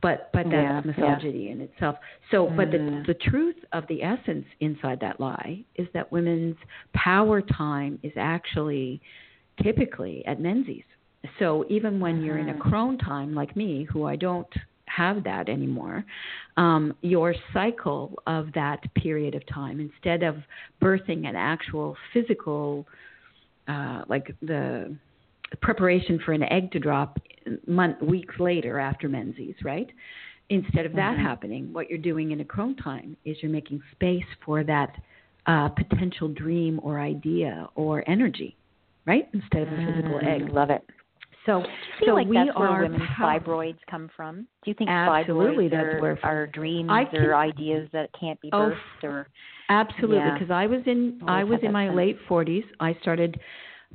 [0.00, 1.14] But but that's Yeah, yeah.
[1.16, 1.96] misogyny in itself.
[2.30, 3.04] So but Mm.
[3.06, 6.56] the the truth of the essence inside that lie is that women's
[6.94, 9.00] power time is actually
[9.62, 10.84] typically at menses.
[11.38, 14.52] So even when you're in a crone time like me, who I don't
[14.86, 16.04] have that anymore,
[16.56, 20.36] um, your cycle of that period of time, instead of
[20.80, 22.86] birthing an actual physical,
[23.68, 24.96] uh, like the
[25.62, 27.18] preparation for an egg to drop
[27.66, 29.88] month, weeks later after menses, right?
[30.50, 34.24] Instead of that happening, what you're doing in a crone time is you're making space
[34.44, 34.96] for that
[35.46, 38.56] uh, potential dream or idea or energy,
[39.06, 39.28] right?
[39.34, 40.48] Instead of a physical egg.
[40.50, 40.82] Love it.
[41.48, 44.46] So, Do you feel so like we that's where are women's fibroids come from?
[44.64, 48.38] Do you think Absolutely, fibroids that's are, where- are dreams I or ideas that can't
[48.42, 48.70] be Oh,
[49.02, 49.28] birthed or
[49.70, 50.34] Absolutely, Yeah.
[50.34, 51.96] because I was in I was in my sense.
[51.96, 52.64] late 40s.
[52.80, 53.40] I started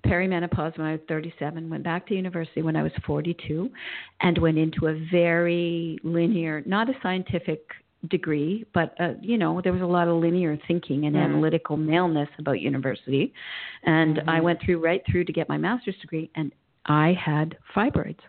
[0.04, 1.70] perimenopause when I was 37.
[1.70, 3.70] Went back to university when I was 42,
[4.22, 7.62] and went into a very linear, not a scientific
[8.10, 11.24] degree, but uh, you know there was a lot of linear thinking and Mm.
[11.24, 13.32] analytical maleness about university,
[13.84, 14.43] and I Mm-hmm.
[14.43, 16.51] went through right through to get my master's degree, and
[16.86, 18.19] I had fibroids.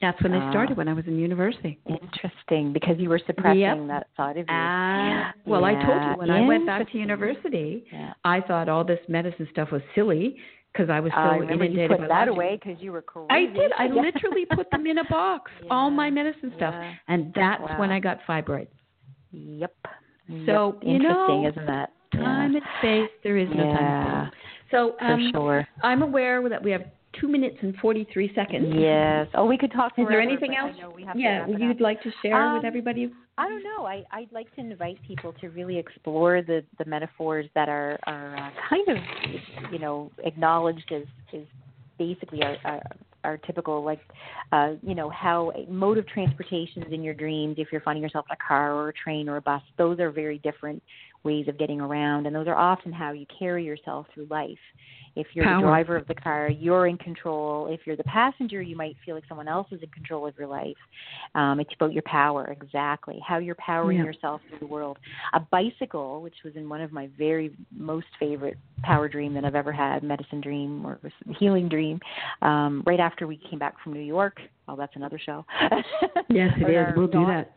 [0.00, 0.50] That's when they Ah.
[0.50, 1.78] started when I was in university.
[1.86, 3.86] interesting because you were suppressing Yep.
[3.88, 4.54] that side of you.
[4.56, 8.12] Ah, well, I told you when I went back to university, Yeah.
[8.24, 10.36] I thought all this medicine stuff was silly
[10.72, 12.34] because I was so I remember you inundated put by that logic.
[12.34, 13.26] away because you were crazy.
[13.30, 13.72] I did.
[13.76, 16.94] I literally put them in a box, all my medicine stuff, Yeah.
[17.08, 18.68] and that's when I got fibroids.
[19.32, 19.74] Yep.
[20.46, 20.82] So, Yep.
[20.84, 21.92] you interesting, know, isn't that?
[22.12, 24.20] Time and space, there is no time Yeah.
[24.22, 24.40] and space.
[24.70, 25.68] So For um, sure.
[25.82, 26.84] I'm aware that we have
[27.20, 28.74] two minutes and 43 seconds.
[28.76, 29.26] Yes.
[29.34, 29.92] Oh, we could talk.
[29.98, 30.72] Is there anything else?
[30.80, 33.12] know we have Yeah, you'd like to share with Um, everybody?
[33.36, 33.86] I don't know.
[33.86, 38.36] I, I'd like to invite people to really explore the, the metaphors that are are
[38.36, 38.96] uh, kind of,
[39.72, 41.42] you know, acknowledged as as
[41.98, 42.82] basically our, our
[43.24, 44.00] our typical like,
[44.52, 47.56] uh, you know, how mode of transportation is in your dreams.
[47.58, 50.10] If you're finding yourself in a car or a train or a bus, those are
[50.10, 50.82] very different
[51.24, 54.58] ways of getting around, and those are often how you carry yourself through life.
[55.18, 55.60] If you're Power.
[55.62, 57.66] the driver of the car, you're in control.
[57.66, 60.46] If you're the passenger, you might feel like someone else is in control of your
[60.46, 60.76] life.
[61.34, 63.20] Um, it's about your power, exactly.
[63.26, 64.04] How you're powering Yeah.
[64.04, 64.98] yourself through the world.
[65.32, 69.56] A bicycle, which was in one of my very most favorite power dream that I've
[69.56, 71.00] ever had, medicine dream or
[71.38, 71.98] healing dream.
[72.42, 74.40] Um, right after we came back from New York.
[74.68, 75.44] Oh, that's another show.
[76.30, 76.94] Yes, it is.
[76.94, 77.54] We'll do that.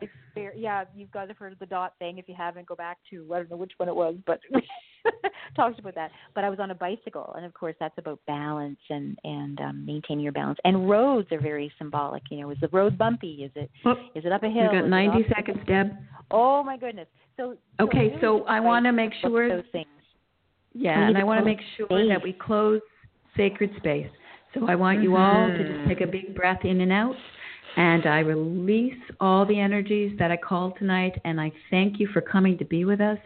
[0.56, 2.16] Yeah, you've got to heard of the dot thing.
[2.16, 4.40] If you haven't, go back to I don't know which one it was, but
[5.56, 6.10] talked about that.
[6.34, 9.86] But I was on a bicycle, and of course that's about balance and and um,
[9.86, 10.58] maintaining your balance.
[10.64, 12.22] And roads are very symbolic.
[12.30, 13.44] You know, is the road bumpy?
[13.44, 14.66] Is it Oh, is it up a hill?
[14.66, 15.92] Is got 90 seconds, Deb.
[16.30, 17.08] Oh my goodness.
[17.36, 19.86] So Okay, really so I want to make sure those things.
[20.74, 22.80] Yeah, and I want to make sure that we close
[23.36, 24.08] sacred space.
[24.54, 27.16] So I want you all to just take a big breath in and out
[27.76, 32.20] And I release all the energies that I called tonight, and I thank you for
[32.20, 33.18] coming to be with us.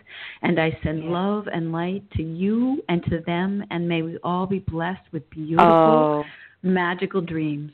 [0.43, 4.47] And I send love and light to you and to them, and may we all
[4.47, 6.25] be blessed with beautiful, Oh.
[6.63, 7.73] magical dreams.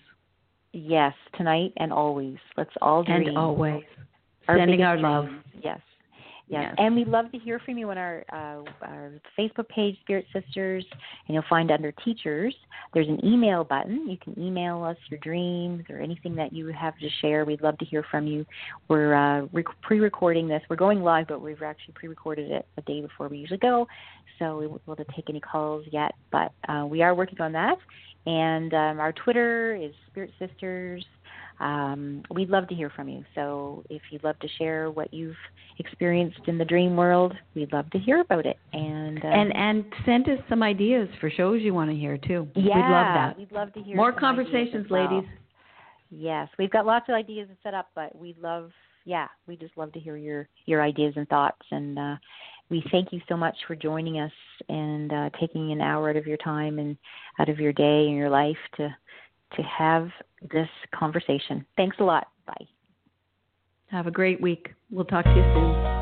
[0.73, 2.39] Yes, tonight and always.
[2.57, 3.29] Let's all dream.
[3.29, 3.85] And always.
[4.49, 5.29] Our Sending our love.
[5.63, 5.81] Yes.
[6.53, 6.65] Yes.
[6.69, 6.75] Yes.
[6.77, 10.85] And we'd love to hear from you on our uh, our Facebook page, Spirit Sisters,
[11.27, 12.55] and you'll find under teachers,
[12.93, 14.07] there's an email button.
[14.09, 17.47] You can email us your dreams or anything that you have to share.
[17.47, 18.45] We'd love to hear from you.
[18.89, 20.63] We're uh, rec- pre-recording this.
[20.69, 23.87] We're going live, but we've actually pre-recorded it a day before we usually go,
[24.39, 26.15] so we won't be able to take any calls yet.
[26.31, 27.79] But uh, we are working on that.
[28.27, 31.05] And um, our Twitter is Spirit Sisters.
[31.63, 33.25] Um, we'd love to hear from you.
[33.37, 35.37] So if you'd love to share what you've
[35.79, 38.59] experienced in the dream world, we'd love to hear about it.
[38.73, 42.49] And uh, And and send us some ideas for shows you want to hear too.
[42.57, 43.39] yeah, We'd love that.
[43.39, 45.05] We'd love to hear More conversations, well.
[45.05, 45.31] ladies.
[46.11, 48.71] Yes, we've got lots of ideas to set up, but we love,
[49.05, 51.65] yeah, we just love to hear your your ideas and thoughts.
[51.71, 52.17] And uh,
[52.71, 54.33] we thank you so much for joining us
[54.69, 56.97] and uh, taking an hour out of your time and
[57.39, 58.95] out of your day and your life to
[59.57, 60.09] to have
[60.51, 61.65] this conversation.
[61.77, 62.29] Thanks a lot.
[62.47, 62.67] Bye.
[63.89, 64.71] Have a great week.
[64.91, 66.02] We'll talk to you soon.